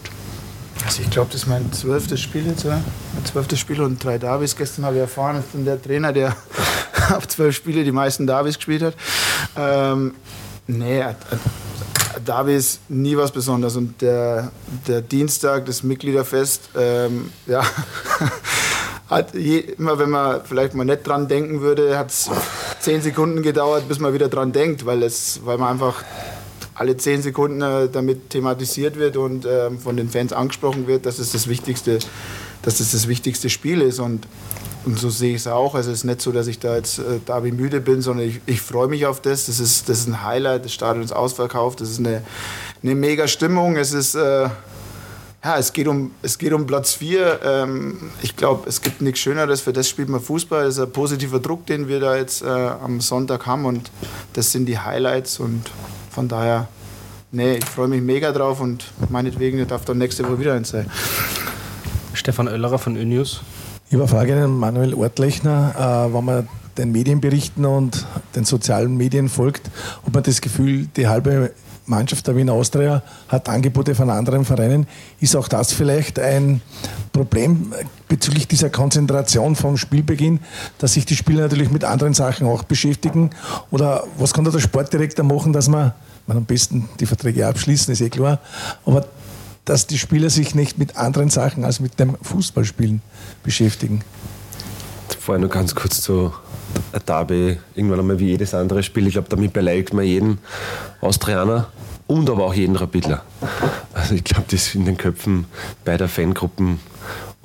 Also 0.84 1.04
ich 1.04 1.10
glaube, 1.10 1.30
das 1.32 1.44
ist 1.44 1.48
mein 1.48 1.72
zwölftes 1.72 2.22
Spiel 2.22 2.48
jetzt, 2.48 2.66
oder? 2.66 2.82
Mein 3.14 3.26
zwölftes 3.26 3.60
Spiel 3.60 3.82
und 3.82 4.04
drei 4.04 4.18
Davis. 4.18 4.56
Gestern 4.56 4.86
habe 4.86 4.96
ich 4.96 5.02
erfahren, 5.02 5.44
bin 5.54 5.64
der 5.64 5.82
Trainer, 5.82 6.12
der 6.12 6.36
auf 7.16 7.28
zwölf 7.28 7.56
Spiele 7.56 7.84
die 7.84 7.92
meisten 7.92 8.28
Davis 8.28 8.56
gespielt 8.56 8.82
hat. 8.82 8.96
Ähm, 9.58 10.16
nee, 10.68 11.04
Derby 12.26 12.56
ist 12.56 12.80
nie 12.90 13.18
was 13.18 13.32
Besonderes. 13.32 13.76
Und 13.76 14.02
der, 14.02 14.52
der 14.88 15.02
Dienstag, 15.02 15.66
das 15.66 15.84
Mitgliederfest, 15.84 16.70
ähm, 16.78 17.32
ja, 17.46 17.64
hat 19.10 19.34
je, 19.36 19.60
immer, 19.60 20.00
wenn 20.00 20.10
man 20.10 20.42
vielleicht 20.44 20.74
mal 20.74 20.86
nicht 20.86 21.06
dran 21.06 21.28
denken 21.28 21.62
würde, 21.62 21.98
hat 21.98 22.10
es 22.10 22.30
zehn 22.80 23.02
Sekunden 23.02 23.42
gedauert, 23.44 23.88
bis 23.88 24.00
man 24.00 24.14
wieder 24.14 24.30
dran 24.30 24.52
denkt, 24.52 24.86
weil, 24.86 25.04
es, 25.04 25.42
weil 25.44 25.58
man 25.58 25.70
einfach 25.70 26.04
alle 26.74 26.98
zehn 26.98 27.22
Sekunden 27.22 27.62
äh, 27.62 27.90
damit 27.90 28.30
thematisiert 28.32 28.98
wird 28.98 29.18
und 29.18 29.46
äh, 29.46 29.72
von 29.72 29.96
den 29.96 30.10
Fans 30.10 30.34
angesprochen 30.34 30.88
wird, 30.88 31.06
dass 31.06 31.20
es 31.20 31.32
das 31.32 31.48
wichtigste, 31.48 32.00
dass 32.64 32.80
es 32.80 32.92
das 32.92 33.08
wichtigste 33.08 33.50
Spiel 33.50 33.82
ist. 33.82 34.00
Und 34.00 34.28
und 34.86 35.00
so 35.00 35.10
sehe 35.10 35.32
ich 35.32 35.42
es 35.42 35.48
auch. 35.48 35.76
Also 35.76 35.92
es 35.92 36.00
ist 36.00 36.04
nicht 36.04 36.22
so, 36.22 36.32
dass 36.32 36.48
ich 36.48 36.60
da 36.60 36.76
jetzt 36.76 37.00
äh, 37.00 37.20
Derby 37.26 37.52
müde 37.52 37.82
bin, 37.82 38.02
sondern 38.02 38.28
ich, 38.28 38.42
ich 38.46 38.62
freue 38.62 38.88
mich 38.88 39.06
auf 39.06 39.22
das. 39.22 39.48
Das 39.48 39.60
ist, 39.60 39.90
das 39.90 40.00
ist 40.00 40.08
ein 40.08 40.24
Highlight. 40.24 40.66
Das 40.66 40.74
Stadion 40.74 41.04
ist 41.04 41.12
ausverkauft. 41.12 41.82
Das 41.82 41.90
ist 41.90 42.00
eine, 42.00 42.22
eine 42.84 42.96
mega 42.96 43.28
Stimmung. 43.28 43.78
Es 43.78 43.94
ist 43.94 44.16
äh, 44.16 44.50
ja, 45.46 45.58
es 45.60 45.74
geht 45.74 45.88
um, 45.88 46.10
es 46.24 46.40
geht 46.40 46.54
um 46.54 46.66
Platz 46.66 46.96
4. 46.96 47.40
Ähm, 47.44 48.10
ich 48.24 48.36
glaube, 48.36 48.68
es 48.68 48.82
gibt 48.82 49.02
nichts 49.02 49.20
Schöneres. 49.20 49.62
Für 49.62 49.74
das 49.74 49.88
spielt 49.88 50.10
man 50.10 50.20
Fußball. 50.20 50.66
Das 50.66 50.76
ist 50.76 50.84
ein 50.84 50.92
positiver 50.92 51.40
Druck, 51.40 51.68
den 51.68 51.88
wir 51.88 52.00
da 52.00 52.16
jetzt 52.16 52.42
äh, 52.42 52.48
am 52.48 53.00
Sonntag 53.00 53.46
haben. 53.46 53.66
Und 53.66 53.92
das 54.34 54.52
sind 54.52 54.66
die 54.66 54.80
Highlights. 54.80 55.40
Und 55.40 55.70
von 56.10 56.28
daher, 56.28 56.68
nee, 57.32 57.58
ich 57.58 57.66
freue 57.66 57.88
mich 57.88 58.02
mega 58.02 58.32
drauf. 58.32 58.60
Und 58.60 58.86
meinetwegen 59.10 59.68
darf 59.68 59.86
dann 59.86 60.00
nächste 60.00 60.24
Woche 60.24 60.40
wieder 60.40 60.54
eins 60.54 60.70
sein. 60.70 60.90
Stefan 62.14 62.48
Oellerer 62.48 62.80
von 62.80 62.98
ÖNews. 62.98 63.42
Ich 63.88 63.94
habe 63.94 64.04
eine 64.04 64.12
Frage 64.12 64.44
an 64.44 64.58
Manuel 64.58 64.96
Ortlechner. 64.96 66.08
Äh, 66.10 66.14
wenn 66.14 66.26
man 66.26 66.50
den 66.76 66.92
Medienberichten 66.92 67.66
und 67.66 68.04
den 68.36 68.44
sozialen 68.44 68.98
Medien 68.98 69.30
folgt, 69.30 69.70
ob 70.06 70.14
man 70.14 70.24
das 70.24 70.42
Gefühl, 70.42 70.88
die 70.98 71.08
halbe 71.08 71.52
Mannschaft 71.86 72.26
der 72.26 72.36
Wiener 72.36 72.54
Austria 72.54 73.04
hat 73.28 73.48
Angebote 73.48 73.94
von 73.94 74.10
anderen 74.10 74.44
Vereinen. 74.44 74.88
Ist 75.20 75.36
auch 75.36 75.48
das 75.48 75.72
vielleicht 75.72 76.18
ein 76.18 76.62
Problem 77.14 77.74
bezüglich 78.08 78.48
dieser 78.48 78.72
Konzentration 78.72 79.56
vom 79.56 79.78
Spielbeginn, 79.78 80.40
dass 80.80 80.94
sich 80.94 81.06
die 81.06 81.16
Spieler 81.16 81.44
natürlich 81.44 81.70
mit 81.70 81.84
anderen 81.84 82.16
Sachen 82.16 82.48
auch 82.48 82.64
beschäftigen? 82.64 83.30
Oder 83.70 84.04
was 84.18 84.34
kann 84.34 84.46
da 84.46 84.50
der 84.50 84.60
Sportdirektor 84.62 85.24
machen, 85.24 85.54
dass 85.54 85.68
man, 85.68 85.94
man 86.26 86.38
am 86.38 86.46
besten 86.46 86.90
die 87.00 87.06
Verträge 87.06 87.46
abschließen, 87.46 87.94
ist 87.94 88.02
eh 88.02 88.10
klar, 88.10 88.40
aber 88.84 89.06
dass 89.66 89.88
die 89.88 89.98
Spieler 89.98 90.30
sich 90.30 90.56
nicht 90.56 90.78
mit 90.78 90.96
anderen 90.96 91.30
Sachen 91.30 91.66
als 91.66 91.80
mit 91.80 92.00
dem 92.00 92.18
Fußballspielen 92.22 93.02
beschäftigen? 93.44 94.04
Vorher 95.20 95.42
nur 95.42 95.50
ganz 95.50 95.74
kurz 95.74 96.02
zu 96.02 96.34
Derby 97.08 97.58
irgendwann 97.74 98.00
einmal 98.00 98.20
wie 98.20 98.28
jedes 98.28 98.54
andere 98.54 98.84
Spiel. 98.84 99.08
Ich 99.08 99.14
glaube, 99.14 99.30
damit 99.30 99.54
beleidigt 99.54 99.94
man 99.94 100.06
jeden 100.06 100.38
Austrianer 101.02 101.68
und 102.08 102.30
aber 102.30 102.46
auch 102.46 102.54
jeden 102.54 102.76
Rapidler. 102.76 103.24
Also 103.94 104.16
ich 104.16 104.24
glaube, 104.24 104.46
das 104.50 104.76
in 104.76 104.86
den 104.86 104.98
Köpfen 104.98 105.46
beider 105.84 106.08
Fangruppen 106.08 106.80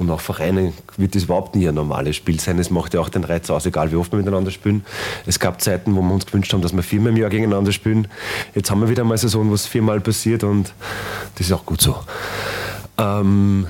und 0.00 0.10
auch 0.10 0.20
Vereine 0.20 0.72
wird 0.96 1.14
das 1.14 1.24
überhaupt 1.24 1.54
nie 1.54 1.68
ein 1.68 1.74
normales 1.74 2.16
Spiel 2.16 2.40
sein. 2.40 2.58
Es 2.58 2.70
macht 2.70 2.94
ja 2.94 3.00
auch 3.00 3.10
den 3.10 3.22
Reiz 3.22 3.50
aus, 3.50 3.66
egal 3.66 3.92
wie 3.92 3.96
oft 3.96 4.10
wir 4.12 4.18
miteinander 4.18 4.50
spielen. 4.50 4.82
Es 5.26 5.38
gab 5.38 5.60
Zeiten, 5.60 5.94
wo 5.94 6.00
wir 6.00 6.14
uns 6.14 6.24
gewünscht 6.24 6.54
haben, 6.54 6.62
dass 6.62 6.72
wir 6.72 6.82
viermal 6.82 7.12
im 7.12 7.18
Jahr 7.18 7.28
gegeneinander 7.28 7.70
spielen. 7.70 8.08
Jetzt 8.54 8.70
haben 8.70 8.80
wir 8.80 8.88
wieder 8.88 9.04
mal 9.04 9.10
eine 9.10 9.18
Saison, 9.18 9.50
wo 9.50 9.54
es 9.54 9.66
viermal 9.66 10.00
passiert 10.00 10.42
und 10.42 10.72
das 11.36 11.48
ist 11.48 11.52
auch 11.52 11.66
gut 11.66 11.82
so. 11.82 11.96
Ähm, 12.96 13.66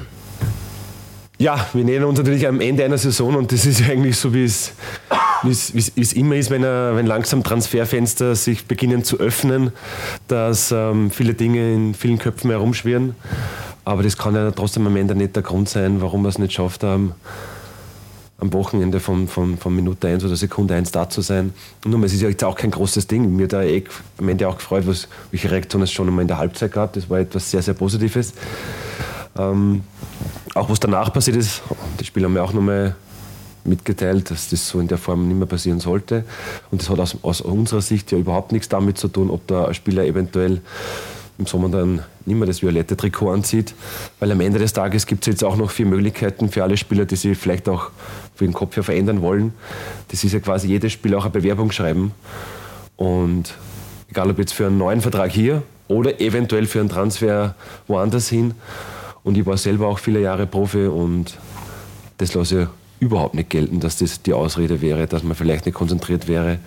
ja, 1.39 1.67
wir 1.73 1.85
nähern 1.85 2.05
uns 2.05 2.19
natürlich 2.19 2.47
am 2.47 2.61
Ende 2.61 2.85
einer 2.85 2.99
Saison 2.99 3.35
und 3.35 3.51
das 3.51 3.67
ist 3.67 3.83
eigentlich 3.91 4.17
so, 4.17 4.33
wie 4.33 4.45
es, 4.45 4.73
wie 5.43 5.51
es, 5.51 5.75
wie 5.75 6.01
es 6.01 6.13
immer 6.13 6.37
ist, 6.37 6.51
wenn, 6.51 6.63
er, 6.63 6.95
wenn 6.95 7.07
langsam 7.07 7.43
Transferfenster 7.43 8.37
sich 8.37 8.67
beginnen 8.67 9.03
zu 9.03 9.19
öffnen, 9.19 9.73
dass 10.29 10.71
ähm, 10.71 11.11
viele 11.11 11.35
Dinge 11.35 11.75
in 11.75 11.95
vielen 11.95 12.19
Köpfen 12.19 12.51
herumschwirren. 12.51 13.17
Aber 13.91 14.05
das 14.05 14.17
kann 14.17 14.37
ja 14.37 14.53
trotzdem 14.53 14.87
am 14.87 14.95
Ende 14.95 15.17
nicht 15.17 15.35
der 15.35 15.43
Grund 15.43 15.69
sein, 15.69 16.01
warum 16.01 16.23
wir 16.23 16.29
es 16.29 16.39
nicht 16.39 16.53
schafft 16.53 16.85
haben, 16.85 17.13
am 18.39 18.53
Wochenende 18.53 19.01
von, 19.01 19.27
von, 19.27 19.59
von 19.59 19.75
Minute 19.75 20.07
1 20.07 20.25
oder 20.25 20.37
Sekunde 20.37 20.77
1 20.77 20.93
da 20.93 21.11
zu 21.11 21.23
sein. 21.23 21.53
Nun, 21.85 22.05
es 22.05 22.13
ist 22.13 22.21
ja 22.23 22.29
jetzt 22.29 22.45
auch 22.45 22.55
kein 22.55 22.71
großes 22.71 23.09
Ding. 23.09 23.35
Mir 23.35 23.49
da 23.49 23.65
eh 23.65 23.83
am 24.19 24.29
Ende 24.29 24.47
auch 24.47 24.59
gefreut, 24.59 24.87
was, 24.87 25.09
welche 25.33 25.51
Reaktion 25.51 25.83
es 25.83 25.91
schon 25.91 26.07
einmal 26.07 26.23
in 26.23 26.29
der 26.29 26.39
Halbzeit 26.39 26.71
gab. 26.71 26.93
Das 26.93 27.11
war 27.11 27.19
etwas 27.19 27.51
sehr, 27.51 27.63
sehr 27.63 27.75
Positives. 27.75 28.33
Ähm, 29.37 29.83
auch 30.55 30.71
was 30.71 30.79
danach 30.79 31.13
passiert 31.13 31.39
ist, 31.39 31.61
die 31.99 32.05
Spieler 32.05 32.27
haben 32.27 32.35
mir 32.35 32.45
auch 32.45 32.53
nochmal 32.53 32.95
mitgeteilt, 33.65 34.31
dass 34.31 34.51
das 34.51 34.69
so 34.69 34.79
in 34.79 34.87
der 34.87 34.99
Form 34.99 35.27
nicht 35.27 35.37
mehr 35.37 35.49
passieren 35.49 35.81
sollte. 35.81 36.25
Und 36.71 36.81
das 36.81 36.91
hat 36.91 37.01
aus, 37.01 37.17
aus 37.23 37.41
unserer 37.41 37.83
Sicht 37.83 38.13
ja 38.13 38.19
überhaupt 38.19 38.53
nichts 38.53 38.69
damit 38.69 38.99
zu 38.99 39.09
tun, 39.09 39.31
ob 39.31 39.49
da 39.49 39.65
ein 39.65 39.75
Spieler 39.75 40.05
eventuell 40.05 40.61
im 41.41 41.47
Sommer 41.47 41.69
dann 41.69 42.03
nicht 42.27 42.37
mehr 42.37 42.47
das 42.47 42.63
violette 42.63 42.97
Trikot 42.97 43.33
anzieht. 43.33 43.75
Weil 44.21 44.31
am 44.31 44.41
Ende 44.41 44.59
des 44.59 44.73
Tages 44.73 45.07
gibt 45.07 45.27
es 45.27 45.33
jetzt 45.33 45.45
auch 45.45 45.57
noch 45.57 45.71
vier 45.71 45.87
Möglichkeiten 45.87 46.51
für 46.51 46.63
alle 46.63 46.77
Spieler, 46.77 47.07
die 47.07 47.17
sich 47.17 47.37
vielleicht 47.37 47.69
auch 47.69 47.91
für 48.37 48.45
den 48.45 48.53
Kopf 48.53 48.77
her 48.77 48.85
verändern 48.85 49.23
wollen. 49.23 49.53
Das 50.09 50.23
ist 50.23 50.33
ja 50.33 50.41
quasi 50.41 50.69
jedes 50.69 50.93
Spiel 50.93 51.15
auch 51.15 51.25
eine 51.25 51.33
Bewerbung 51.33 51.73
schreiben. 51.73 52.13
Und 52.97 53.55
egal 54.11 54.31
ob 54.31 54.39
jetzt 54.39 54.53
für 54.53 54.67
einen 54.67 54.79
neuen 54.79 55.01
Vertrag 55.01 55.33
hier 55.33 55.63
oder 55.89 56.21
eventuell 56.21 56.67
für 56.67 56.81
einen 56.81 56.89
Transfer 56.89 57.55
woanders 57.89 58.29
hin, 58.29 58.55
und 59.23 59.37
ich 59.37 59.45
war 59.45 59.57
selber 59.59 59.89
auch 59.89 59.99
viele 59.99 60.21
Jahre 60.21 60.47
Profi 60.47 60.87
und 60.87 61.37
das 62.17 62.33
lasse 62.35 62.63
ich 62.63 62.69
überhaupt 63.01 63.35
nicht 63.35 63.51
gelten, 63.51 63.81
dass 63.81 63.97
das 63.97 64.23
die 64.23 64.33
Ausrede 64.33 64.81
wäre, 64.81 65.07
dass 65.07 65.23
man 65.23 65.35
vielleicht 65.35 65.67
nicht 65.67 65.75
konzentriert 65.75 66.29
wäre. 66.29 66.59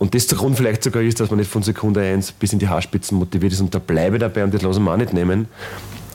Und 0.00 0.14
das 0.14 0.26
der 0.26 0.38
Grund 0.38 0.56
vielleicht 0.56 0.82
sogar 0.82 1.02
ist, 1.02 1.20
dass 1.20 1.28
man 1.28 1.38
nicht 1.38 1.50
von 1.50 1.62
Sekunde 1.62 2.00
1 2.00 2.32
bis 2.32 2.54
in 2.54 2.58
die 2.58 2.68
Haarspitzen 2.68 3.18
motiviert 3.18 3.52
ist 3.52 3.60
und 3.60 3.74
da 3.74 3.78
bleibe 3.78 4.18
dabei 4.18 4.42
und 4.44 4.54
das 4.54 4.62
lassen 4.62 4.82
wir 4.82 4.94
auch 4.94 4.96
nicht 4.96 5.12
nehmen. 5.12 5.46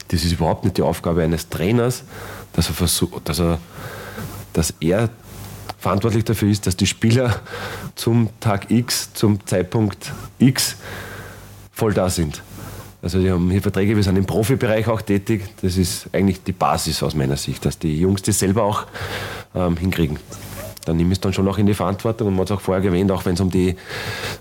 Das 0.08 0.26
ist 0.26 0.32
überhaupt 0.32 0.64
nicht 0.64 0.78
die 0.78 0.82
Aufgabe 0.82 1.22
eines 1.22 1.50
Trainers, 1.50 2.04
dass 2.54 2.68
er, 2.68 2.74
versucht, 2.74 3.30
dass 3.30 3.40
er, 3.40 3.60
dass 4.54 4.74
er 4.80 5.12
verantwortlich 5.78 6.24
dafür 6.24 6.50
ist, 6.50 6.66
dass 6.66 6.76
die 6.76 6.88
Spieler 6.88 7.40
zum 7.94 8.30
Tag 8.40 8.72
X, 8.72 9.14
zum 9.14 9.46
Zeitpunkt 9.46 10.12
X 10.40 10.78
voll 11.72 11.94
da 11.94 12.10
sind. 12.10 12.42
Also 13.04 13.22
wir 13.22 13.34
haben 13.34 13.52
hier 13.52 13.62
Verträge, 13.62 13.96
wir 13.96 14.02
sind 14.02 14.16
im 14.16 14.26
Profibereich 14.26 14.88
auch 14.88 15.04
tätig. 15.04 15.44
Das 15.62 15.78
ist 15.78 16.08
eigentlich 16.12 16.42
die 16.42 16.54
Basis 16.54 17.04
aus 17.04 17.14
meiner 17.14 17.38
Sicht, 17.38 17.64
dass 17.64 17.78
die 17.78 18.00
Jungs 18.00 18.24
das 18.24 18.40
selber 18.40 18.64
auch 18.64 18.88
ähm, 19.54 19.78
hinkriegen. 19.78 20.18
Dann 20.86 20.98
nehme 20.98 21.12
ich 21.12 21.18
es 21.18 21.22
dann 21.22 21.34
schon 21.34 21.48
auch 21.48 21.58
in 21.58 21.66
die 21.66 21.74
Verantwortung 21.74 22.28
und 22.28 22.34
man 22.36 22.42
hat 22.42 22.52
es 22.52 22.58
auch 22.58 22.62
vorher 22.62 22.84
erwähnt, 22.84 23.12
auch 23.12 23.26
wenn 23.26 23.34
es 23.34 23.42
um 23.42 23.50
die 23.50 23.76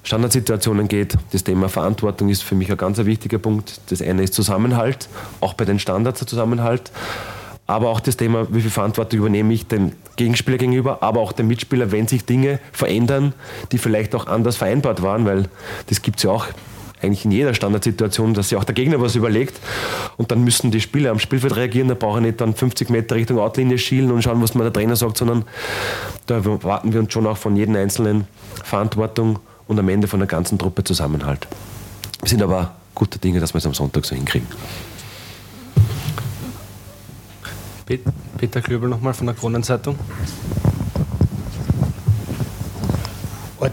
Standardsituationen 0.02 0.88
geht. 0.88 1.16
Das 1.33 1.44
Thema 1.44 1.68
Verantwortung 1.68 2.28
ist 2.28 2.42
für 2.42 2.54
mich 2.54 2.70
ein 2.70 2.76
ganz 2.76 2.98
wichtiger 2.98 3.38
Punkt. 3.38 3.80
Das 3.90 4.02
eine 4.02 4.22
ist 4.22 4.35
Zusammenhalt, 4.35 5.09
auch 5.40 5.54
bei 5.54 5.64
den 5.64 5.78
Standards 5.78 6.20
der 6.20 6.28
Zusammenhalt. 6.28 6.92
Aber 7.66 7.88
auch 7.88 8.00
das 8.00 8.18
Thema, 8.18 8.46
wie 8.50 8.61
viel 8.61 8.70
Verantwortung 8.70 9.20
übernehme 9.20 9.54
ich 9.54 9.66
dem 9.66 9.92
Gegenspieler 10.16 10.59
gegenüber, 10.59 11.02
aber 11.02 11.20
auch 11.20 11.33
dem 11.33 11.48
Mitspieler, 11.48 11.92
wenn 11.92 12.07
sich 12.07 12.26
Dinge 12.26 12.61
verändern, 12.72 13.33
die 13.72 13.78
vielleicht 13.78 14.14
auch 14.14 14.26
anders 14.26 14.57
vereinbart 14.57 15.02
waren, 15.02 15.24
weil 15.24 15.48
das 15.87 16.02
gibt 16.02 16.18
es 16.18 16.24
ja 16.24 16.30
auch 16.30 16.46
eigentlich 17.04 17.24
in 17.24 17.30
jeder 17.30 17.54
Standardsituation, 17.54 18.34
dass 18.34 18.48
sich 18.48 18.58
auch 18.58 18.64
der 18.64 18.74
Gegner 18.74 19.00
was 19.00 19.14
überlegt 19.14 19.60
und 20.16 20.30
dann 20.30 20.42
müssen 20.42 20.70
die 20.70 20.80
Spieler 20.80 21.10
am 21.10 21.18
Spielfeld 21.18 21.56
reagieren, 21.56 21.88
da 21.88 21.94
brauche 21.94 22.18
ich 22.18 22.26
nicht 22.26 22.40
dann 22.40 22.54
50 22.54 22.90
Meter 22.90 23.14
Richtung 23.14 23.38
Outlinie 23.38 23.78
schielen 23.78 24.10
und 24.10 24.22
schauen, 24.22 24.42
was 24.42 24.54
mir 24.54 24.62
der 24.62 24.72
Trainer 24.72 24.96
sagt, 24.96 25.18
sondern 25.18 25.44
da 26.26 26.36
erwarten 26.36 26.92
wir 26.92 27.00
uns 27.00 27.12
schon 27.12 27.26
auch 27.26 27.36
von 27.36 27.56
jedem 27.56 27.76
Einzelnen 27.76 28.26
Verantwortung 28.64 29.38
und 29.66 29.78
am 29.78 29.88
Ende 29.88 30.08
von 30.08 30.20
der 30.20 30.26
ganzen 30.26 30.58
Truppe 30.58 30.84
Zusammenhalt. 30.84 31.46
Wir 32.20 32.28
sind 32.28 32.42
aber 32.42 32.74
gute 32.94 33.18
Dinge, 33.18 33.40
dass 33.40 33.54
wir 33.54 33.58
es 33.58 33.66
am 33.66 33.74
Sonntag 33.74 34.04
so 34.04 34.14
hinkriegen. 34.14 34.48
Peter 38.38 38.62
Klöbel 38.62 38.88
nochmal 38.88 39.12
von 39.12 39.26
der 39.26 39.36
Kronenzeitung. 39.36 39.98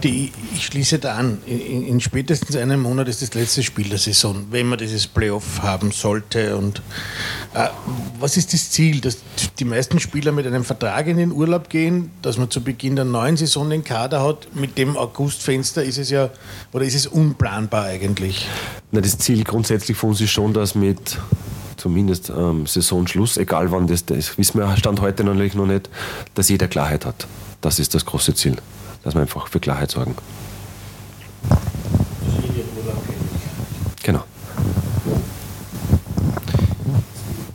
Ich, 0.04 0.32
ich 0.56 0.66
schließe 0.66 1.00
da 1.00 1.16
an. 1.16 1.40
In, 1.46 1.86
in, 1.86 2.00
spätestens 2.00 2.56
einem 2.56 2.82
Monat 2.82 3.08
ist 3.08 3.22
das 3.22 3.34
letzte 3.34 3.62
Spiel 3.62 3.90
der 3.90 3.98
Saison, 3.98 4.48
wenn 4.50 4.68
man 4.68 4.80
dieses 4.80 5.06
Playoff 5.06 5.62
haben 5.62 5.92
sollte. 5.92 6.56
Und 6.56 6.82
äh, 7.54 7.68
was 8.20 8.38
ist 8.38 8.54
das 8.54 8.72
Ziel? 8.72 9.02
Dass 9.02 9.18
die 9.60 9.66
meisten 9.66 10.00
Spieler 10.00 10.32
mit 10.32 10.48
einem 10.48 10.64
Vertrag 10.64 11.08
in 11.08 11.18
den 11.18 11.32
Urlaub 11.32 11.70
gehen, 11.70 12.12
dass 12.22 12.38
man 12.38 12.50
zu 12.50 12.62
Beginn 12.62 12.96
der 12.96 13.06
neuen 13.06 13.38
Saison 13.38 13.70
den 13.70 13.84
Kader 13.84 14.24
hat. 14.24 14.48
Mit 14.56 14.78
dem 14.78 14.96
Augustfenster 14.96 15.84
ist 15.84 15.98
es 15.98 16.10
ja, 16.10 16.30
oder 16.72 16.86
ist 16.86 16.96
es 16.96 17.08
unplanbar 17.08 17.86
eigentlich? 17.86 18.48
Na, 18.92 19.02
das 19.02 19.18
Ziel 19.18 19.44
grundsätzlich 19.44 19.98
von 19.98 20.12
uns 20.12 20.22
ist 20.22 20.32
schon, 20.32 20.54
dass 20.54 20.74
mit 20.74 21.18
zumindest 21.76 22.30
ähm, 22.30 22.66
Saisonschluss, 22.66 23.38
egal 23.38 23.72
wann 23.72 23.88
das, 23.88 24.02
ist, 24.02 24.38
wissen 24.38 24.60
wir 24.60 24.78
Stand 24.78 25.02
heute 25.02 25.24
natürlich 25.24 25.56
noch 25.56 25.66
nicht, 25.66 25.90
dass 26.34 26.50
jeder 26.50 26.68
Klarheit 26.68 27.06
hat. 27.06 27.28
Das 27.60 27.80
ist 27.80 27.94
das 27.94 28.06
große 28.06 28.34
Ziel 28.36 28.58
dass 29.04 29.14
wir 29.14 29.22
einfach 29.22 29.48
für 29.48 29.60
Klarheit 29.60 29.92
sorgen. 29.92 30.16
Genau. 34.04 34.24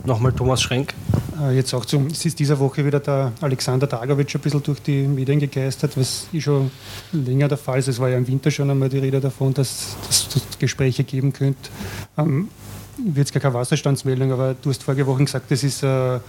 Nochmal 0.05 0.31
Thomas 0.31 0.61
Schrenk. 0.61 0.93
Äh, 1.41 1.55
jetzt 1.55 1.73
auch 1.73 1.85
zum, 1.85 2.07
es 2.07 2.25
ist 2.25 2.39
dieser 2.39 2.57
Woche 2.59 2.85
wieder 2.85 2.99
der 2.99 3.33
Alexander 3.41 3.87
Dagovic 3.87 4.33
ein 4.33 4.41
bisschen 4.41 4.63
durch 4.63 4.81
die 4.81 5.03
Medien 5.03 5.39
gegeistert, 5.39 5.97
was 5.97 6.27
schon 6.39 6.71
länger 7.11 7.47
der 7.47 7.57
Fall 7.57 7.79
ist. 7.79 7.87
Es 7.87 7.99
war 7.99 8.09
ja 8.09 8.17
im 8.17 8.27
Winter 8.27 8.49
schon 8.49 8.69
einmal 8.69 8.89
die 8.89 8.99
Rede 8.99 9.19
davon, 9.19 9.53
dass 9.53 9.95
es 10.09 10.27
Gespräche 10.59 11.03
geben 11.03 11.33
könnte. 11.33 11.69
Ähm, 12.17 12.49
wird 12.97 13.27
es 13.27 13.33
gar 13.33 13.41
keine 13.41 13.53
Wasserstandsmeldung, 13.53 14.31
aber 14.31 14.55
du 14.59 14.69
hast 14.69 14.83
vorige 14.83 15.05
Woche 15.05 15.23
gesagt, 15.25 15.51
das 15.51 15.63
ist 15.63 15.83
äh, 15.83 16.19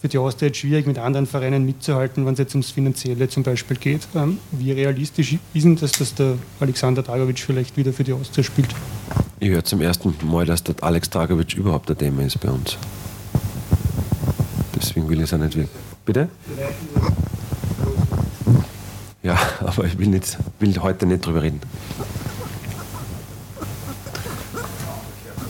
für 0.00 0.08
die 0.08 0.18
Austria 0.18 0.48
jetzt 0.48 0.58
schwierig, 0.58 0.86
mit 0.86 0.98
anderen 0.98 1.26
Vereinen 1.26 1.64
mitzuhalten, 1.66 2.24
wenn 2.24 2.32
es 2.32 2.38
jetzt 2.38 2.54
ums 2.54 2.70
Finanzielle 2.70 3.28
zum 3.28 3.42
Beispiel 3.42 3.76
geht. 3.76 4.08
Ähm, 4.14 4.38
wie 4.50 4.72
realistisch 4.72 5.36
ist 5.52 5.64
denn 5.64 5.76
das, 5.76 5.92
dass 5.92 6.14
der 6.14 6.34
Alexander 6.58 7.02
Dragovic 7.02 7.38
vielleicht 7.38 7.76
wieder 7.76 7.92
für 7.92 8.04
die 8.04 8.14
Austria 8.14 8.42
spielt? 8.42 8.74
Ich 9.40 9.50
höre 9.50 9.64
zum 9.64 9.80
ersten 9.82 10.14
Mal, 10.22 10.46
dass 10.46 10.64
der 10.64 10.74
Alex 10.80 11.10
Dragovic 11.10 11.54
überhaupt 11.54 11.88
der 11.90 11.98
Thema 11.98 12.22
ist 12.22 12.40
bei 12.40 12.50
uns. 12.50 12.78
Deswegen 14.74 15.08
will 15.08 15.18
ich 15.18 15.24
es 15.24 15.34
auch 15.34 15.38
nicht 15.38 15.54
wirklich. 15.54 15.80
Bitte? 16.06 16.28
Ja, 19.22 19.38
aber 19.60 19.84
ich 19.84 19.98
will, 19.98 20.08
nicht, 20.08 20.38
will 20.60 20.74
heute 20.80 21.04
nicht 21.04 21.26
drüber 21.26 21.42
reden. 21.42 21.60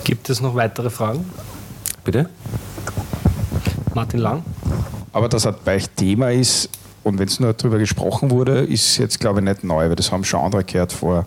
Gibt 0.03 0.29
es 0.29 0.41
noch 0.41 0.57
weitere 0.57 0.91
Fragen? 0.91 1.25
Bitte? 2.03 2.29
Martin 3.95 4.21
Lang? 4.21 4.43
Aber 5.13 5.29
dass 5.29 5.45
er 5.45 5.53
bei 5.53 5.77
euch 5.77 5.89
Thema 5.91 6.31
ist 6.31 6.69
und 7.03 7.19
wenn 7.19 7.27
es 7.29 7.41
nur 7.41 7.53
darüber 7.53 7.79
gesprochen 7.79 8.31
wurde, 8.31 8.61
ist 8.61 8.97
jetzt 8.99 9.19
glaube 9.21 9.41
ich 9.41 9.45
nicht 9.45 9.65
neu, 9.65 9.89
weil 9.89 9.97
das 9.97 10.13
haben 10.13 10.25
schon 10.25 10.41
andere 10.41 10.65
gehört 10.65 10.93
vor 10.93 11.27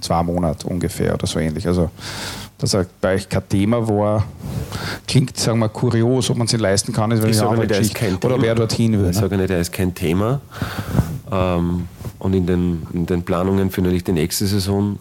zwei 0.00 0.22
Monaten 0.22 0.66
ungefähr 0.68 1.14
oder 1.14 1.26
so 1.26 1.38
ähnlich. 1.38 1.66
Also 1.66 1.90
dass 2.58 2.74
er 2.74 2.84
bei 3.00 3.14
euch 3.14 3.26
kein 3.28 3.48
Thema 3.48 3.88
war, 3.88 4.24
klingt, 5.08 5.36
sagen 5.38 5.60
wir, 5.60 5.70
kurios, 5.70 6.28
ob 6.28 6.36
man 6.36 6.46
es 6.46 6.52
leisten 6.52 6.92
kann, 6.92 7.10
ist, 7.10 7.24
ich 7.24 7.36
sage 7.36 7.58
nicht, 7.58 7.70
er 7.70 7.80
ist 7.80 7.94
kein 7.94 8.16
Oder 8.16 8.34
Thema. 8.34 8.42
wer 8.42 8.54
dorthin 8.54 8.92
will. 8.92 9.08
Ich 9.10 9.16
Ne? 9.16 9.20
sage 9.22 9.36
nicht, 9.38 9.50
er 9.50 9.60
ist 9.60 9.72
kein 9.72 9.94
Thema. 9.94 10.40
Ähm, 11.32 11.88
und 12.18 12.34
in 12.34 12.46
den, 12.46 12.86
in 12.92 13.06
den 13.06 13.22
Planungen 13.22 13.70
für 13.70 13.80
natürlich 13.80 14.04
die 14.04 14.12
nächste 14.12 14.46
Saison 14.46 14.98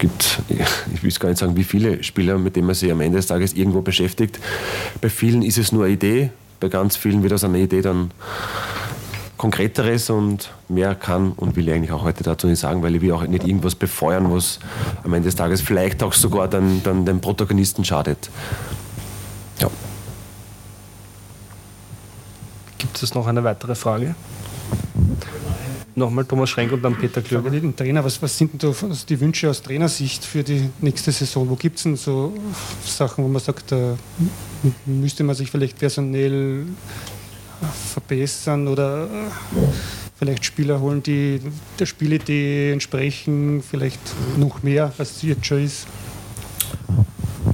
gibt 0.00 0.42
ich 0.92 1.02
will 1.02 1.12
gar 1.12 1.28
nicht 1.28 1.38
sagen, 1.38 1.56
wie 1.56 1.64
viele 1.64 2.02
Spieler, 2.02 2.38
mit 2.38 2.56
denen 2.56 2.66
man 2.66 2.74
sich 2.74 2.90
am 2.90 3.00
Ende 3.00 3.18
des 3.18 3.26
Tages 3.26 3.52
irgendwo 3.52 3.82
beschäftigt. 3.82 4.40
Bei 5.00 5.08
vielen 5.08 5.42
ist 5.42 5.58
es 5.58 5.72
nur 5.72 5.84
eine 5.84 5.94
Idee, 5.94 6.30
bei 6.58 6.68
ganz 6.68 6.96
vielen 6.96 7.22
wird 7.22 7.32
aus 7.32 7.44
einer 7.44 7.58
Idee 7.58 7.82
dann 7.82 8.10
Konkreteres 9.36 10.10
und 10.10 10.52
mehr 10.68 10.94
kann 10.94 11.32
und 11.32 11.56
will 11.56 11.68
ich 11.68 11.74
eigentlich 11.74 11.92
auch 11.92 12.02
heute 12.02 12.22
dazu 12.22 12.46
nicht 12.46 12.58
sagen, 12.58 12.82
weil 12.82 12.96
ich 12.96 13.00
will 13.00 13.12
auch 13.12 13.26
nicht 13.26 13.46
irgendwas 13.46 13.74
befeuern, 13.74 14.30
was 14.30 14.58
am 15.02 15.14
Ende 15.14 15.28
des 15.28 15.36
Tages 15.36 15.62
vielleicht 15.62 16.02
auch 16.02 16.12
sogar 16.12 16.48
dann, 16.48 16.82
dann 16.82 17.06
den 17.06 17.20
Protagonisten 17.20 17.84
schadet. 17.84 18.30
Ja. 19.58 19.70
Gibt 22.76 23.02
es 23.02 23.14
noch 23.14 23.26
eine 23.26 23.42
weitere 23.44 23.74
Frage? 23.74 24.14
Nochmal 26.00 26.24
Thomas 26.24 26.48
Schrenk 26.48 26.72
und 26.72 26.82
dann 26.82 26.96
Peter 26.96 27.20
Klöber. 27.20 27.50
den 27.50 27.76
Trainer, 27.76 28.02
was, 28.02 28.20
was 28.22 28.36
sind 28.36 28.60
denn 28.62 28.72
da 28.72 28.88
die 29.08 29.20
Wünsche 29.20 29.50
aus 29.50 29.60
Trainersicht 29.60 30.24
für 30.24 30.42
die 30.42 30.70
nächste 30.80 31.12
Saison? 31.12 31.48
Wo 31.48 31.56
gibt 31.56 31.76
es 31.76 31.82
denn 31.82 31.96
so 31.96 32.32
Sachen, 32.84 33.22
wo 33.22 33.28
man 33.28 33.42
sagt, 33.42 33.70
da 33.70 33.98
müsste 34.86 35.24
man 35.24 35.36
sich 35.36 35.50
vielleicht 35.50 35.78
personell 35.78 36.64
verbessern 37.92 38.66
oder 38.66 39.08
vielleicht 40.18 40.46
Spieler 40.46 40.80
holen, 40.80 41.02
die 41.02 41.40
der 41.78 41.84
Spielidee 41.84 42.72
entsprechen, 42.72 43.62
vielleicht 43.62 44.00
noch 44.38 44.62
mehr, 44.62 44.92
als 44.96 45.16
es 45.16 45.22
jetzt 45.22 45.44
schon 45.44 45.62
ist? 45.62 45.86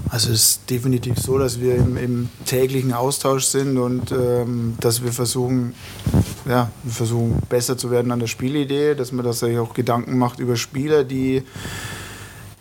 Also 0.09 0.31
es 0.31 0.43
ist 0.43 0.71
definitiv 0.71 1.19
so, 1.19 1.37
dass 1.37 1.61
wir 1.61 1.75
im, 1.75 1.97
im 1.97 2.29
täglichen 2.45 2.93
Austausch 2.93 3.45
sind 3.45 3.77
und 3.77 4.13
ähm, 4.13 4.77
dass 4.81 5.03
wir 5.03 5.13
versuchen, 5.13 5.75
ja, 6.47 6.71
wir 6.83 6.93
versuchen 6.93 7.43
besser 7.49 7.77
zu 7.77 7.91
werden 7.91 8.13
an 8.13 8.21
der 8.21 8.27
Spielidee, 8.27 8.95
dass 8.95 9.13
man 9.13 9.31
sich 9.33 9.59
auch 9.59 9.75
Gedanken 9.75 10.17
macht 10.17 10.39
über 10.39 10.57
Spieler, 10.57 11.05
die, 11.05 11.43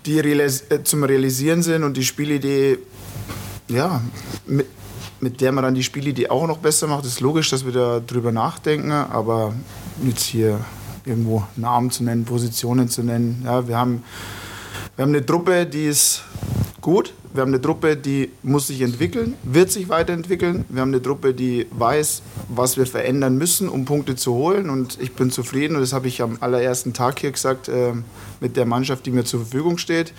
die 0.05 0.19
realis 0.19 0.65
äh, 0.69 0.83
zum 0.83 1.03
Realisieren 1.03 1.61
sind 1.61 1.83
und 1.83 1.95
die 1.95 2.03
Spielidee, 2.03 2.79
ja, 3.67 4.01
mit, 4.47 4.67
mit 5.19 5.41
der 5.41 5.51
man 5.51 5.63
dann 5.63 5.75
die 5.75 5.83
Spielidee 5.83 6.29
auch 6.29 6.47
noch 6.47 6.57
besser 6.57 6.87
macht. 6.87 7.05
ist 7.05 7.19
logisch, 7.19 7.49
dass 7.49 7.65
wir 7.65 7.71
da 7.71 7.99
drüber 7.99 8.31
nachdenken, 8.31 8.91
aber 8.91 9.53
jetzt 10.03 10.23
hier 10.23 10.59
irgendwo 11.05 11.43
Namen 11.55 11.91
zu 11.91 12.03
nennen, 12.03 12.25
Positionen 12.25 12.89
zu 12.89 13.03
nennen. 13.03 13.41
Ja, 13.45 13.67
wir 13.67 13.77
haben, 13.77 14.03
wir 14.95 15.03
haben 15.03 15.09
eine 15.09 15.25
Truppe, 15.25 15.65
die 15.65 15.85
ist 15.85 16.23
gut. 16.81 17.13
Wir 17.35 17.41
haben 17.41 17.49
eine 17.49 17.61
Truppe, 17.61 17.97
die 17.97 18.31
muss 18.43 18.67
sich 18.67 18.79
entwickeln, 18.79 19.33
wird 19.43 19.69
sich 19.69 19.89
weiterentwickeln. 19.89 20.63
Wir 20.69 20.79
haben 20.79 20.93
eine 20.93 21.01
Truppe, 21.01 21.33
die 21.33 21.67
weiß, 21.71 22.21
was 22.47 22.77
wir 22.77 22.85
verändern 22.85 23.37
müssen, 23.37 23.67
um 23.67 23.83
Punkte 23.83 24.15
zu 24.15 24.33
holen. 24.33 24.69
Und 24.69 24.97
ich 25.01 25.11
bin 25.11 25.31
zufrieden, 25.31 25.75
und 25.75 25.81
das 25.81 25.91
habe 25.91 26.07
ich 26.07 26.21
am 26.21 26.37
allerersten 26.39 26.93
Tag 26.93 27.19
hier 27.19 27.31
gesagt, 27.31 27.67
äh, 27.67 27.91
mit 28.39 28.55
der 28.55 28.65
Mannschaft, 28.65 29.05
die 29.05 29.11
mir 29.11 29.25
zur 29.25 29.41
Verfügung 29.41 29.77
steht. 29.77 30.13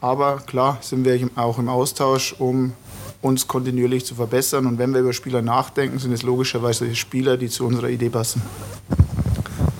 Aber 0.00 0.36
klar 0.36 0.78
sind 0.82 1.04
wir 1.04 1.28
auch 1.34 1.58
im 1.58 1.68
Austausch, 1.68 2.36
um 2.38 2.74
uns 3.22 3.48
kontinuierlich 3.48 4.04
zu 4.04 4.14
verbessern. 4.14 4.66
Und 4.66 4.78
wenn 4.78 4.94
wir 4.94 5.00
über 5.00 5.12
Spieler 5.12 5.42
nachdenken, 5.42 5.98
sind 5.98 6.12
es 6.12 6.22
logischerweise 6.22 6.94
Spieler, 6.94 7.36
die 7.36 7.48
zu 7.48 7.66
unserer 7.66 7.88
Idee 7.88 8.10
passen. 8.10 8.40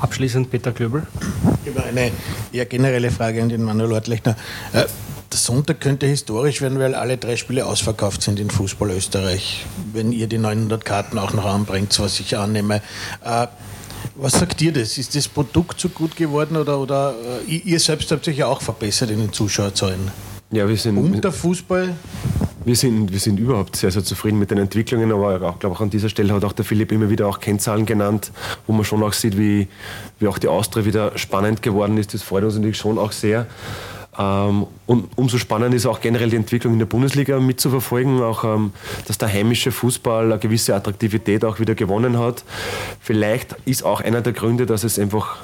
Abschließend 0.00 0.50
Peter 0.50 0.72
Klöbel. 0.72 1.06
Ich 1.64 1.72
habe 1.72 1.86
eine 1.86 2.10
eher 2.52 2.66
generelle 2.66 3.12
Frage 3.12 3.40
an 3.40 3.50
den 3.50 3.62
Manuel 3.62 3.92
Ortlechner. 3.92 4.34
Äh, 4.72 4.86
Der 5.36 5.42
Sonntag 5.42 5.82
könnte 5.82 6.06
historisch 6.06 6.62
werden, 6.62 6.78
weil 6.78 6.94
alle 6.94 7.18
drei 7.18 7.36
Spiele 7.36 7.66
ausverkauft 7.66 8.22
sind 8.22 8.40
in 8.40 8.48
Fußball 8.48 8.90
Österreich. 8.90 9.66
Wenn 9.92 10.10
ihr 10.10 10.28
die 10.28 10.38
900 10.38 10.82
Karten 10.82 11.18
auch 11.18 11.34
noch 11.34 11.44
anbringt, 11.44 11.94
was 12.00 12.18
ich 12.20 12.38
annehme. 12.38 12.76
Äh, 13.22 13.46
Was 14.14 14.32
sagt 14.32 14.62
ihr 14.62 14.72
das? 14.72 14.96
Ist 14.96 15.14
das 15.14 15.28
Produkt 15.28 15.78
so 15.78 15.90
gut 15.90 16.16
geworden 16.16 16.56
oder, 16.56 16.78
oder 16.78 17.14
äh, 17.46 17.54
ihr 17.54 17.78
selbst 17.80 18.10
habt 18.12 18.26
euch 18.26 18.38
ja 18.38 18.46
auch 18.46 18.62
verbessert 18.62 19.10
in 19.10 19.18
den 19.18 19.30
Zuschauerzahlen? 19.30 20.10
Ja, 20.52 20.66
wir 20.66 20.76
sind, 20.78 20.96
Und 20.96 21.22
der 21.22 21.32
Fußball? 21.32 21.94
wir, 22.64 22.76
sind, 22.76 23.12
wir 23.12 23.20
sind 23.20 23.38
überhaupt 23.38 23.76
sehr, 23.76 23.90
sehr 23.90 24.04
zufrieden 24.04 24.38
mit 24.38 24.50
den 24.50 24.56
Entwicklungen, 24.56 25.12
aber 25.12 25.42
auch, 25.42 25.58
glaube 25.58 25.76
auch 25.76 25.80
an 25.82 25.90
dieser 25.90 26.08
Stelle 26.08 26.32
hat 26.32 26.44
auch 26.44 26.52
der 26.54 26.64
Philipp 26.64 26.92
immer 26.92 27.10
wieder 27.10 27.26
auch 27.26 27.40
Kennzahlen 27.40 27.84
genannt, 27.84 28.32
wo 28.66 28.72
man 28.72 28.86
schon 28.86 29.02
auch 29.02 29.12
sieht, 29.12 29.36
wie, 29.36 29.68
wie 30.18 30.28
auch 30.28 30.38
die 30.38 30.48
Austria 30.48 30.86
wieder 30.86 31.18
spannend 31.18 31.60
geworden 31.60 31.98
ist. 31.98 32.14
Das 32.14 32.22
freut 32.22 32.44
uns 32.44 32.54
natürlich 32.54 32.78
schon 32.78 32.96
auch 32.96 33.12
sehr. 33.12 33.46
Ähm, 34.18 34.66
und 34.86 35.08
umso 35.16 35.38
spannender 35.38 35.76
ist 35.76 35.86
auch 35.86 36.00
generell 36.00 36.30
die 36.30 36.36
Entwicklung 36.36 36.72
in 36.74 36.78
der 36.78 36.86
Bundesliga 36.86 37.38
mitzuverfolgen, 37.38 38.22
auch 38.22 38.44
ähm, 38.44 38.72
dass 39.06 39.18
der 39.18 39.32
heimische 39.32 39.72
Fußball 39.72 40.24
eine 40.24 40.38
gewisse 40.38 40.74
Attraktivität 40.74 41.44
auch 41.44 41.60
wieder 41.60 41.74
gewonnen 41.74 42.18
hat. 42.18 42.44
Vielleicht 43.00 43.56
ist 43.64 43.84
auch 43.84 44.00
einer 44.00 44.20
der 44.20 44.32
Gründe, 44.32 44.66
dass 44.66 44.84
es 44.84 44.98
einfach 44.98 45.36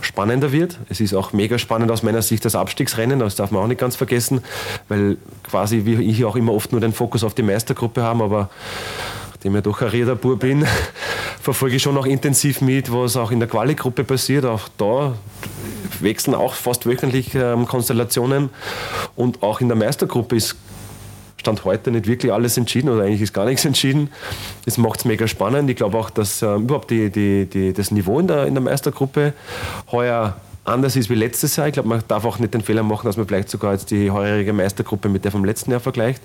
spannender 0.00 0.52
wird. 0.52 0.78
Es 0.88 1.00
ist 1.00 1.14
auch 1.14 1.32
mega 1.32 1.58
spannend 1.58 1.90
aus 1.90 2.02
meiner 2.02 2.22
Sicht 2.22 2.44
das 2.44 2.54
Abstiegsrennen, 2.54 3.18
das 3.18 3.36
darf 3.36 3.50
man 3.50 3.62
auch 3.62 3.66
nicht 3.66 3.80
ganz 3.80 3.96
vergessen, 3.96 4.42
weil 4.88 5.16
quasi 5.42 5.84
wie 5.84 6.02
ich 6.02 6.24
auch 6.24 6.36
immer 6.36 6.52
oft 6.52 6.72
nur 6.72 6.80
den 6.80 6.92
Fokus 6.92 7.24
auf 7.24 7.34
die 7.34 7.42
Meistergruppe 7.42 8.02
haben, 8.02 8.22
aber 8.22 8.50
nachdem 9.32 9.56
ich 9.56 9.62
doch 9.62 9.82
ein 9.82 9.88
Räderbur 9.88 10.38
bin, 10.38 10.66
verfolge 11.40 11.76
ich 11.76 11.82
schon 11.82 11.96
auch 11.98 12.06
intensiv 12.06 12.60
mit, 12.60 12.92
was 12.92 13.16
auch 13.16 13.30
in 13.30 13.40
der 13.40 13.48
Quali-Gruppe 13.48 14.04
passiert. 14.04 14.44
Auch 14.44 14.68
da 14.78 15.14
wechseln 16.00 16.34
auch 16.34 16.54
fast 16.54 16.86
wöchentlich 16.86 17.34
ähm, 17.34 17.66
Konstellationen 17.66 18.50
und 19.16 19.42
auch 19.42 19.60
in 19.60 19.68
der 19.68 19.76
Meistergruppe 19.76 20.36
ist 20.36 20.56
Stand 21.44 21.64
heute 21.66 21.90
nicht 21.90 22.06
wirklich 22.06 22.32
alles 22.32 22.56
entschieden 22.56 22.88
oder 22.88 23.02
eigentlich 23.02 23.20
ist 23.20 23.34
gar 23.34 23.44
nichts 23.44 23.66
entschieden. 23.66 24.08
Das 24.64 24.78
macht 24.78 25.00
es 25.00 25.04
mega 25.04 25.28
spannend. 25.28 25.68
Ich 25.68 25.76
glaube 25.76 25.98
auch, 25.98 26.08
dass 26.08 26.40
äh, 26.40 26.54
überhaupt 26.54 26.90
die, 26.90 27.10
die, 27.10 27.44
die, 27.44 27.74
das 27.74 27.90
Niveau 27.90 28.18
in 28.18 28.28
der, 28.28 28.46
in 28.46 28.54
der 28.54 28.62
Meistergruppe 28.62 29.34
heuer 29.92 30.36
anders 30.64 30.96
ist 30.96 31.10
wie 31.10 31.14
letztes 31.14 31.56
Jahr. 31.56 31.66
Ich 31.66 31.74
glaube, 31.74 31.88
man 31.88 32.02
darf 32.08 32.24
auch 32.24 32.38
nicht 32.38 32.54
den 32.54 32.62
Fehler 32.62 32.82
machen, 32.82 33.06
dass 33.06 33.18
man 33.18 33.26
vielleicht 33.26 33.50
sogar 33.50 33.72
jetzt 33.72 33.90
die 33.90 34.10
heurige 34.10 34.54
Meistergruppe 34.54 35.10
mit 35.10 35.24
der 35.24 35.32
vom 35.32 35.44
letzten 35.44 35.70
Jahr 35.70 35.80
vergleicht. 35.80 36.22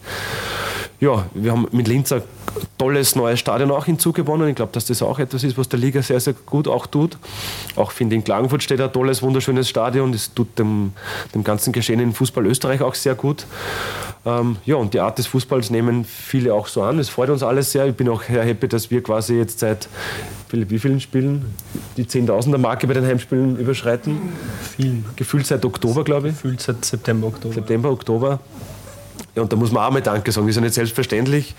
Ja, 0.99 1.25
wir 1.33 1.51
haben 1.53 1.65
mit 1.71 1.87
Linz 1.87 2.11
ein 2.11 2.23
tolles 2.77 3.15
neues 3.15 3.39
Stadion 3.39 3.71
auch 3.71 3.85
hinzugewonnen. 3.85 4.49
Ich 4.49 4.55
glaube, 4.55 4.73
dass 4.73 4.85
das 4.85 5.01
auch 5.01 5.17
etwas 5.17 5.45
ist, 5.45 5.57
was 5.57 5.69
der 5.69 5.79
Liga 5.79 6.01
sehr, 6.01 6.19
sehr 6.19 6.33
gut 6.33 6.67
auch 6.67 6.87
tut. 6.87 7.17
Auch 7.77 7.91
finde 7.91 8.15
ich, 8.15 8.19
in 8.19 8.23
Klagenfurt 8.25 8.63
steht 8.63 8.81
ein 8.81 8.91
tolles, 8.91 9.21
wunderschönes 9.21 9.69
Stadion. 9.69 10.11
Das 10.11 10.33
tut 10.33 10.59
dem, 10.59 10.91
dem 11.33 11.45
ganzen 11.45 11.71
Geschehen 11.71 12.01
in 12.01 12.11
Fußball 12.11 12.45
Österreich 12.45 12.81
auch 12.81 12.95
sehr 12.95 13.15
gut. 13.15 13.45
Ähm, 14.25 14.57
ja, 14.65 14.75
und 14.75 14.93
die 14.93 14.99
Art 14.99 15.17
des 15.17 15.27
Fußballs 15.27 15.69
nehmen 15.69 16.03
viele 16.03 16.53
auch 16.53 16.67
so 16.67 16.81
an. 16.81 16.97
Das 16.97 17.07
freut 17.07 17.29
uns 17.29 17.43
alles 17.43 17.71
sehr. 17.71 17.85
Ich 17.85 17.95
bin 17.95 18.09
auch 18.09 18.23
sehr 18.23 18.43
happy, 18.43 18.67
dass 18.67 18.91
wir 18.91 19.01
quasi 19.01 19.35
jetzt 19.35 19.59
seit 19.59 19.87
wie 20.51 20.79
vielen 20.79 20.99
Spielen 20.99 21.53
die 21.95 22.03
10.000er 22.03 22.57
Marke 22.57 22.87
bei 22.87 22.93
den 22.93 23.05
Heimspielen 23.05 23.57
überschreiten. 23.57 24.17
Viel. 24.75 25.03
Gefühlt 25.15 25.47
seit 25.47 25.63
Oktober, 25.63 26.03
glaube 26.03 26.29
ich. 26.29 26.33
Gefühlt 26.33 26.59
seit 26.59 26.83
September, 26.83 27.27
Oktober. 27.27 27.53
September, 27.53 27.89
Oktober. 27.91 28.39
Und 29.35 29.51
da 29.51 29.55
muss 29.55 29.71
man 29.71 29.83
auch 29.83 29.91
mal 29.91 30.01
Danke 30.01 30.31
sagen. 30.31 30.47
Das 30.47 30.51
ist 30.51 30.55
ja 30.57 30.61
nicht 30.61 30.75
selbstverständlich. 30.75 31.55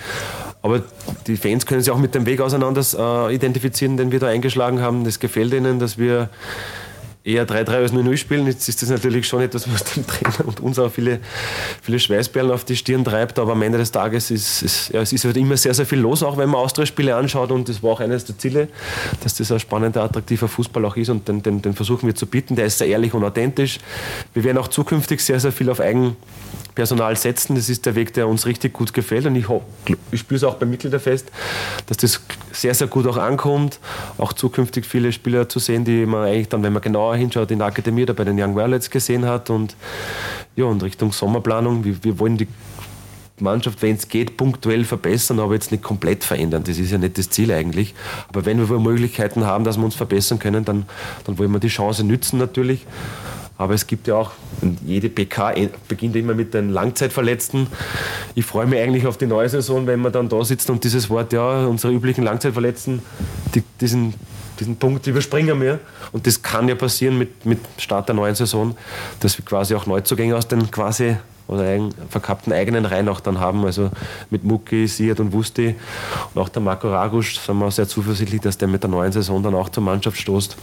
Aber 0.63 0.83
die 1.27 1.37
Fans 1.37 1.65
können 1.65 1.81
sich 1.81 1.91
auch 1.91 1.99
mit 1.99 2.15
dem 2.15 2.27
Weg 2.27 2.41
auseinander 2.41 2.85
äh, 3.29 3.35
identifizieren, 3.35 3.97
den 3.97 4.13
wir 4.13 4.21
da 4.21 4.29
eingeschlagen 4.29 4.81
haben. 4.83 5.05
Das 5.05 5.19
gefällt 5.19 5.55
ihnen, 5.55 5.79
dass 5.79 5.97
wir 5.97 6.29
eher 7.23 7.47
3-3 7.47 7.69
als 7.69 7.93
0-0 7.93 8.17
spielen. 8.17 8.47
Jetzt 8.47 8.69
ist 8.69 8.81
das 8.81 8.89
natürlich 8.89 9.27
schon 9.27 9.43
etwas, 9.43 9.71
was 9.73 9.85
dem 9.85 10.07
Trainer 10.07 10.47
und 10.47 10.61
uns 10.61 10.79
auch 10.79 10.91
viele, 10.91 11.21
viele 11.83 11.99
Schweißperlen 11.99 12.51
auf 12.51 12.65
die 12.65 12.77
Stirn 12.77 13.05
treibt. 13.05 13.39
Aber 13.39 13.53
am 13.53 13.63
Ende 13.63 13.79
des 13.79 13.91
Tages 13.91 14.31
ist 14.31 14.63
es, 14.63 14.89
ja, 14.89 15.01
es 15.01 15.13
ist 15.13 15.25
halt 15.25 15.37
immer 15.37 15.57
sehr, 15.57 15.75
sehr 15.75 15.87
viel 15.87 15.99
los, 15.99 16.23
auch 16.23 16.37
wenn 16.39 16.49
man 16.49 16.61
Austria-Spiele 16.61 17.15
anschaut. 17.15 17.51
Und 17.51 17.69
das 17.69 17.83
war 17.83 17.93
auch 17.93 18.01
eines 18.01 18.25
der 18.25 18.39
Ziele, 18.39 18.69
dass 19.23 19.35
das 19.35 19.53
ein 19.53 19.61
spannender, 19.61 20.03
attraktiver 20.03 20.49
Fußball 20.49 20.85
auch 20.85 20.97
ist. 20.97 21.11
Und 21.11 21.29
den, 21.29 21.43
den, 21.43 21.61
den 21.61 21.75
versuchen 21.75 22.07
wir 22.07 22.15
zu 22.15 22.27
bieten. 22.27 22.57
Der 22.57 22.67
ist 22.67 22.79
sehr 22.79 22.89
ehrlich 22.89 23.13
und 23.13 23.23
authentisch. 23.23 23.79
Wir 24.33 24.45
werden 24.45 24.59
auch 24.59 24.69
zukünftig 24.69 25.21
sehr, 25.23 25.41
sehr 25.41 25.53
viel 25.53 25.69
auf 25.69 25.81
Eigenpersonal 26.81 27.17
setzen. 27.17 27.55
Das 27.55 27.69
ist 27.69 27.87
der 27.87 27.95
Weg, 27.95 28.13
der 28.15 28.27
uns 28.27 28.47
richtig 28.47 28.73
gut 28.73 28.93
gefällt. 28.93 29.27
Und 29.27 29.37
ich, 29.37 29.47
ich 30.11 30.21
spüre 30.21 30.37
es 30.37 30.45
auch 30.45 30.55
beim 30.55 30.71
Mitgliederfest, 30.71 31.31
dass 31.87 31.97
das 31.99 32.21
sehr, 32.53 32.75
sehr 32.75 32.87
gut 32.87 33.07
auch 33.07 33.17
ankommt. 33.17 33.79
Auch 34.19 34.33
zukünftig 34.33 34.87
viele 34.87 35.13
Spieler 35.13 35.49
zu 35.49 35.59
sehen, 35.59 35.85
die 35.85 36.07
man 36.07 36.27
eigentlich 36.27 36.49
dann, 36.49 36.63
wenn 36.63 36.73
man 36.73 36.83
genauer 36.83 37.17
hinschaut, 37.17 37.51
in 37.51 37.59
der 37.59 37.69
Akademie 37.69 38.03
oder 38.05 38.15
bei 38.15 38.25
den 38.25 38.41
Young 38.41 38.57
Violets 38.57 38.91
gesehen 38.91 39.27
hat. 39.27 39.51
Und 39.51 39.77
ja, 40.57 40.65
und 40.65 40.83
Richtung 40.83 41.13
Sommerplanung, 41.13 41.85
wir, 41.85 42.03
wir 42.03 42.19
wollen 42.19 42.39
die 42.39 42.49
Mannschaft, 43.39 43.81
wenn 43.81 43.97
es 43.97 44.09
geht, 44.09 44.37
punktuell 44.37 44.85
verbessern, 44.85 45.41
aber 45.41 45.55
jetzt 45.55 45.71
nicht 45.71 45.83
komplett 45.83 46.25
verändern. 46.25 46.63
Das 46.67 46.79
ist 46.79 46.91
ja 46.91 46.99
nicht 46.99 47.17
das 47.17 47.31
Ziel 47.31 47.51
eigentlich. 47.53 47.95
Aber 48.29 48.45
wenn 48.45 48.69
wir 48.69 48.79
Möglichkeiten 48.79 49.47
haben, 49.47 49.65
dass 49.65 49.79
wir 49.79 49.85
uns 49.85 49.95
verbessern 49.95 50.39
können, 50.39 50.65
dann, 50.65 50.87
dann 51.25 51.39
wollen 51.39 51.51
wir 51.53 51.61
die 51.61 51.69
Chance 51.69 52.05
nützen 52.05 52.39
natürlich. 52.39 52.87
Aber 53.61 53.75
es 53.75 53.87
gibt 53.87 54.07
ja 54.07 54.15
auch, 54.15 54.31
jede 54.87 55.11
PK 55.11 55.53
beginnt 55.87 56.17
immer 56.17 56.33
mit 56.33 56.55
den 56.55 56.71
Langzeitverletzten. 56.71 57.67
Ich 58.35 58.47
freue 58.47 58.65
mich 58.65 58.81
eigentlich 58.81 59.07
auf 59.07 59.19
die 59.19 59.27
neue 59.27 59.51
Saison, 59.51 59.87
wenn 59.87 60.01
wir 60.01 60.09
dann 60.09 60.31
da 60.31 60.43
sitzen 60.43 60.73
und 60.73 60.83
dieses 60.83 61.11
Wort, 61.11 61.35
ja, 61.35 61.67
unsere 61.67 61.93
üblichen 61.93 62.25
Langzeitverletzten, 62.25 63.03
die, 63.55 63.63
diesen, 63.79 64.15
diesen 64.59 64.77
Punkt 64.77 65.07
überspringen 65.07 65.61
wir. 65.61 65.79
Und 66.11 66.27
das 66.27 66.41
kann 66.41 66.69
ja 66.69 66.75
passieren 66.75 67.19
mit, 67.19 67.45
mit 67.45 67.59
Start 67.77 68.09
der 68.09 68.15
neuen 68.15 68.35
Saison, 68.35 68.75
dass 69.21 69.37
wir 69.37 69.45
quasi 69.45 69.75
auch 69.75 69.85
Neuzugänge 69.85 70.35
aus 70.35 70.49
den 70.49 70.71
quasi 70.71 71.19
oder 71.47 71.65
eigen, 71.65 71.91
verkappten 72.09 72.55
eigenen 72.55 72.87
Reihen 72.87 73.11
auch 73.11 73.21
dann 73.21 73.41
haben. 73.41 73.67
Also 73.67 73.91
mit 74.31 74.43
Mucki, 74.43 74.89
Siad 74.89 75.21
und 75.21 75.35
Wusti 75.35 75.75
und 76.33 76.41
auch 76.41 76.49
der 76.49 76.63
Marco 76.63 76.89
Ragusch 76.89 77.39
sind 77.39 77.59
wir 77.59 77.71
sehr 77.71 77.89
zuversichtlich, 77.89 78.41
dass 78.41 78.57
der 78.57 78.69
mit 78.69 78.83
der 78.83 78.89
neuen 78.89 79.13
Saison 79.13 79.43
dann 79.43 79.55
auch 79.55 79.69
zur 79.69 79.83
Mannschaft 79.83 80.17
stoßt 80.17 80.57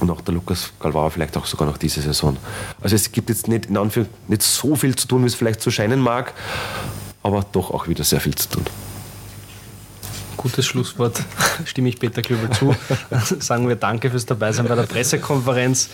und 0.00 0.10
auch 0.10 0.20
der 0.20 0.34
Lukas 0.34 0.72
Galvao 0.80 1.08
vielleicht 1.10 1.36
auch 1.36 1.46
sogar 1.46 1.66
noch 1.68 1.78
diese 1.78 2.00
Saison. 2.00 2.36
Also 2.80 2.96
es 2.96 3.10
gibt 3.12 3.28
jetzt 3.28 3.48
nicht, 3.48 3.66
in 3.66 3.76
Anführung, 3.76 4.08
nicht 4.28 4.42
so 4.42 4.76
viel 4.76 4.94
zu 4.96 5.06
tun, 5.06 5.22
wie 5.22 5.26
es 5.26 5.34
vielleicht 5.34 5.60
so 5.60 5.70
scheinen 5.70 6.00
mag, 6.00 6.32
aber 7.22 7.44
doch 7.52 7.70
auch 7.70 7.88
wieder 7.88 8.04
sehr 8.04 8.20
viel 8.20 8.34
zu 8.34 8.48
tun. 8.48 8.64
Gutes 10.36 10.66
Schlusswort, 10.66 11.22
stimme 11.64 11.88
ich 11.88 11.98
Peter 11.98 12.20
Klöbel 12.20 12.50
zu. 12.50 12.74
Sagen 13.38 13.66
wir 13.66 13.76
Danke 13.76 14.10
fürs 14.10 14.26
Dabeisein 14.26 14.66
bei 14.66 14.74
der 14.74 14.82
Pressekonferenz. 14.82 15.88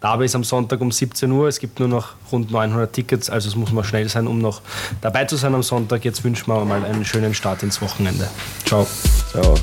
Derby 0.00 0.26
ist 0.26 0.34
am 0.34 0.44
Sonntag 0.44 0.80
um 0.80 0.92
17 0.92 1.30
Uhr. 1.30 1.48
Es 1.48 1.58
gibt 1.58 1.80
nur 1.80 1.88
noch 1.88 2.10
rund 2.30 2.50
900 2.50 2.92
Tickets, 2.92 3.30
also 3.30 3.48
es 3.48 3.56
muss 3.56 3.72
man 3.72 3.84
schnell 3.84 4.08
sein, 4.08 4.26
um 4.26 4.38
noch 4.38 4.60
dabei 5.00 5.24
zu 5.24 5.36
sein 5.36 5.54
am 5.54 5.62
Sonntag. 5.62 6.04
Jetzt 6.04 6.24
wünschen 6.24 6.46
wir 6.48 6.64
mal 6.64 6.84
einen 6.84 7.04
schönen 7.04 7.34
Start 7.34 7.62
ins 7.62 7.80
Wochenende. 7.80 8.28
Ciao. 8.64 8.86
Ciao. 9.30 9.54